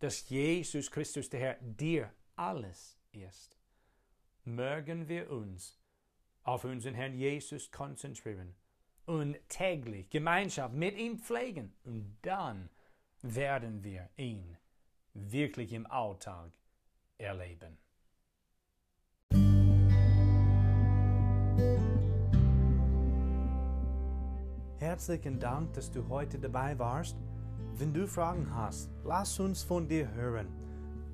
dass 0.01 0.29
Jesus 0.29 0.91
Christus 0.91 1.31
der 1.31 1.41
Herr 1.41 1.55
dir 1.63 2.13
alles 2.37 2.99
ist? 3.13 3.57
Mögen 4.45 5.09
wir 5.09 5.31
uns 5.31 5.79
auf 6.43 6.65
unseren 6.65 6.95
Herrn 6.95 7.15
Jesus 7.15 7.71
konzentrieren 7.71 8.55
und 9.07 9.37
täglich 9.49 10.11
Gemeinschaft 10.11 10.75
mit 10.75 10.99
ihm 10.99 11.19
pflegen 11.19 11.73
und 11.85 12.19
dann 12.21 12.69
werden 13.23 13.83
wir 13.83 14.11
ihn 14.17 14.59
wirklich 15.15 15.73
im 15.73 15.87
Alltag 15.91 16.53
erleben. 17.17 17.79
Herzlichen 24.79 25.41
Dank, 25.41 25.73
dass 25.73 25.91
du 25.91 26.07
heute 26.11 26.39
dabei 26.39 26.79
warst. 26.79 27.17
Wenn 27.77 27.95
du 27.95 28.07
Fragen 28.07 28.55
hast, 28.55 28.91
lass 29.05 29.41
uns 29.41 29.63
von 29.63 29.89
dir 29.89 30.13
hören. 30.13 30.64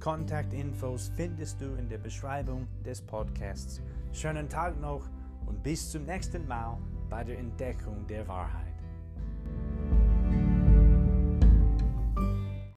Kontaktinfos 0.01 1.13
findest 1.15 1.61
du 1.61 1.75
in 1.75 1.87
der 1.91 1.99
Beschreibung 1.99 2.67
des 2.87 3.03
Podcasts. 3.03 3.83
Schönen 4.13 4.49
Tag 4.49 4.81
noch 4.81 5.07
und 5.45 5.63
bis 5.63 5.91
zum 5.91 6.07
nächsten 6.07 6.49
Mal 6.49 6.79
bei 7.11 7.23
der 7.23 7.39
Entdeckung 7.39 8.07
der 8.07 8.27
Wahrheit. 8.27 8.70